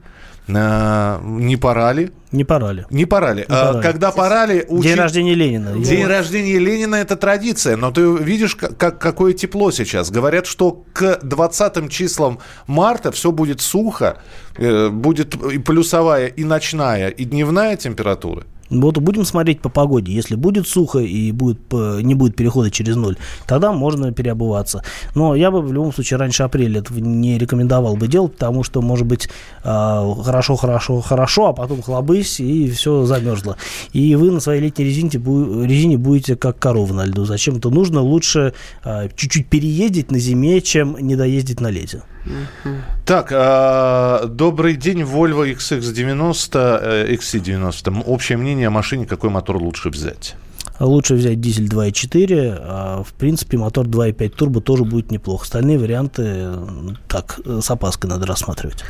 а, 0.50 1.22
не 1.24 1.58
пора 1.58 1.94
ли? 1.94 2.12
Не 2.32 2.44
пора 2.44 2.72
ли. 2.74 2.86
Не 2.90 3.06
пора 3.06 3.34
ли. 3.34 3.46
Не 3.48 3.56
а, 3.56 3.74
пора 3.74 3.82
Когда 3.82 4.12
пора 4.12 4.46
ли... 4.46 4.66
Учи... 4.68 4.90
День 4.90 4.98
рождения 4.98 5.36
Ленина. 5.36 5.78
День 5.78 6.04
вот. 6.04 6.10
рождения 6.10 6.60
Ленина– 6.60 6.96
это 6.98 7.16
традиция. 7.16 7.78
Но 7.78 7.92
ты 7.92 8.02
видишь, 8.02 8.56
как, 8.56 9.00
какое 9.00 9.34
тепло 9.34 9.72
сейчас. 9.72 10.10
Говорят, 10.10 10.46
что 10.46 10.84
к 10.94 11.20
20 11.22 11.92
числам 11.92 12.40
марта 12.68 13.12
все 13.12 13.32
будет 13.32 13.62
сухо. 13.62 14.18
Э, 14.58 14.90
будет 14.90 15.36
и 15.36 15.60
плюсовая, 15.60 16.28
и 16.28 16.44
ночная, 16.44 17.10
и 17.10 17.26
дневная 17.26 17.78
температура. 17.78 18.44
Вот 18.72 18.98
будем 18.98 19.26
смотреть 19.26 19.62
по 19.62 19.70
погоде. 19.70 20.14
Если 20.14 20.36
будет 20.36 20.68
сухо 20.68 21.00
и 21.00 21.32
будет, 21.32 21.60
не 21.72 22.16
будет 22.16 22.36
перехода 22.36 22.72
через 22.72 22.96
ноль, 22.96 23.18
тогда 23.46 23.74
можно 23.74 24.12
переобуваться. 24.14 24.84
Но 25.14 25.36
я 25.36 25.52
бы 25.52 25.62
в 25.62 25.74
любом 25.74 25.94
случае 25.94 26.18
раньше 26.18 26.44
апреля 26.44 26.80
этого 26.80 27.00
не 27.00 27.38
рекомендовал 27.38 27.98
бы 27.98 28.08
делать, 28.08 28.34
потому 28.34 28.64
что, 28.64 28.82
может 28.82 29.06
быть, 29.06 29.30
а, 29.64 30.16
хорошо, 30.24 30.56
хорошо, 30.56 31.02
хорошо, 31.02 31.48
а 31.48 31.54
потом 31.54 31.82
хлобысь, 31.82 32.40
и 32.40 32.70
все 32.72 33.06
замерзло. 33.06 33.58
И 33.92 34.16
вы 34.16 34.32
на 34.32 34.40
своей 34.40 34.62
летней 34.62 34.86
резине, 34.86 35.10
резине 35.12 35.98
будете 35.98 36.36
как 36.38 36.58
корова 36.58 36.94
на 36.94 37.06
льду. 37.06 37.26
Зачем 37.26 37.58
это 37.58 37.70
нужно? 37.70 38.02
Лучше 38.02 38.54
а, 38.84 39.10
чуть-чуть 39.10 39.48
переездить 39.48 40.12
на 40.12 40.20
зиме, 40.20 40.62
чем 40.62 40.98
не 40.98 41.16
доездить 41.18 41.60
на 41.60 41.70
лете. 41.70 42.04
Так, 43.06 43.32
э, 43.32 44.28
добрый 44.28 44.76
день, 44.76 45.02
Volvo 45.02 45.46
XX90, 45.52 46.80
э, 46.82 47.14
XC90. 47.16 48.04
Общее 48.06 48.38
мнение 48.38 48.68
о 48.68 48.72
машине, 48.72 49.06
какой 49.06 49.30
мотор 49.30 49.58
лучше 49.58 49.90
взять? 49.90 50.36
Лучше 50.80 51.16
взять 51.16 51.40
дизель 51.40 51.68
2.4, 51.68 52.58
а 52.60 53.04
в 53.04 53.14
принципе 53.14 53.58
мотор 53.58 53.88
2.5 53.88 54.30
турбо 54.30 54.62
тоже 54.62 54.84
будет 54.84 55.12
неплохо. 55.12 55.44
Остальные 55.44 55.78
варианты 55.78 56.50
так 57.08 57.40
с 57.46 57.70
опаской 57.70 58.10
надо 58.10 58.26
рассматривать 58.26 58.84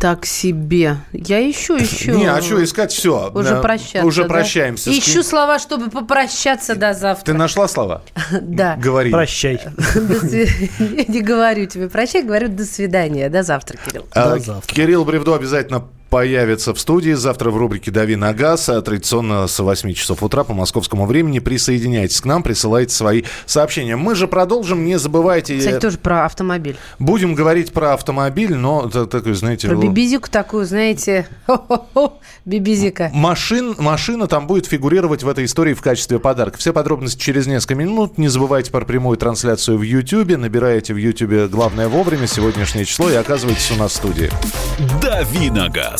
так 0.00 0.24
себе. 0.24 0.96
Я 1.12 1.48
ищу, 1.48 1.76
ищу. 1.76 2.12
Не, 2.12 2.24
а 2.26 2.40
что 2.40 2.64
искать 2.64 2.90
все? 2.90 3.30
Уже 3.34 3.60
прощаться. 3.60 4.06
Уже 4.06 4.22
да? 4.22 4.28
прощаемся. 4.28 4.90
Ищу 4.90 5.22
слова, 5.22 5.58
чтобы 5.58 5.90
попрощаться 5.90 6.74
до 6.74 6.94
завтра. 6.94 7.32
Ты 7.32 7.38
нашла 7.38 7.68
слова? 7.68 8.02
Да. 8.40 8.76
Говори. 8.76 9.10
Прощай. 9.10 9.60
Не 11.08 11.20
говорю 11.20 11.66
тебе 11.66 11.90
прощай, 11.90 12.22
говорю 12.22 12.48
до 12.48 12.64
свидания. 12.64 13.28
До 13.28 13.42
завтра, 13.42 13.76
Кирилл. 13.76 14.06
А, 14.12 14.34
до 14.34 14.40
завтра. 14.40 14.74
Кирилл 14.74 15.04
Бревдо 15.04 15.34
обязательно 15.34 15.86
появится 16.10 16.74
в 16.74 16.80
студии 16.80 17.12
завтра 17.12 17.50
в 17.50 17.56
рубрике 17.56 17.90
«Дави 17.90 18.16
на 18.16 18.34
газ», 18.34 18.68
а 18.68 18.82
традиционно 18.82 19.46
с 19.46 19.58
8 19.58 19.94
часов 19.94 20.22
утра 20.22 20.44
по 20.44 20.52
московскому 20.52 21.06
времени. 21.06 21.38
Присоединяйтесь 21.38 22.20
к 22.20 22.24
нам, 22.24 22.42
присылайте 22.42 22.94
свои 22.94 23.22
сообщения. 23.46 23.96
Мы 23.96 24.14
же 24.16 24.26
продолжим, 24.26 24.84
не 24.84 24.98
забывайте... 24.98 25.56
Кстати, 25.58 25.78
тоже 25.78 25.98
про 25.98 26.24
автомобиль. 26.26 26.76
Будем 26.98 27.34
говорить 27.34 27.72
про 27.72 27.94
автомобиль, 27.94 28.54
но 28.54 28.88
такой, 28.88 29.34
знаете... 29.34 29.68
Про 29.68 29.76
бибизику 29.76 30.28
такую, 30.28 30.66
знаете, 30.66 31.28
бибизика. 32.44 33.10
Машин, 33.14 33.76
машина 33.78 34.26
там 34.26 34.46
будет 34.48 34.66
фигурировать 34.66 35.22
в 35.22 35.28
этой 35.28 35.44
истории 35.44 35.74
в 35.74 35.80
качестве 35.80 36.18
подарка. 36.18 36.58
Все 36.58 36.72
подробности 36.72 37.20
через 37.22 37.46
несколько 37.46 37.76
минут. 37.76 38.18
Не 38.18 38.28
забывайте 38.28 38.72
про 38.72 38.84
прямую 38.84 39.16
трансляцию 39.16 39.78
в 39.78 39.82
YouTube. 39.82 40.36
Набираете 40.36 40.92
в 40.92 40.96
YouTube 40.96 41.50
«Главное 41.50 41.88
вовремя» 41.88 42.26
сегодняшнее 42.26 42.84
число 42.84 43.08
и 43.08 43.14
оказывайтесь 43.14 43.70
у 43.70 43.76
нас 43.76 43.92
в 43.92 43.96
студии. 43.96 44.30
«Дави 45.00 45.50
на 45.50 45.68
газ». 45.68 45.99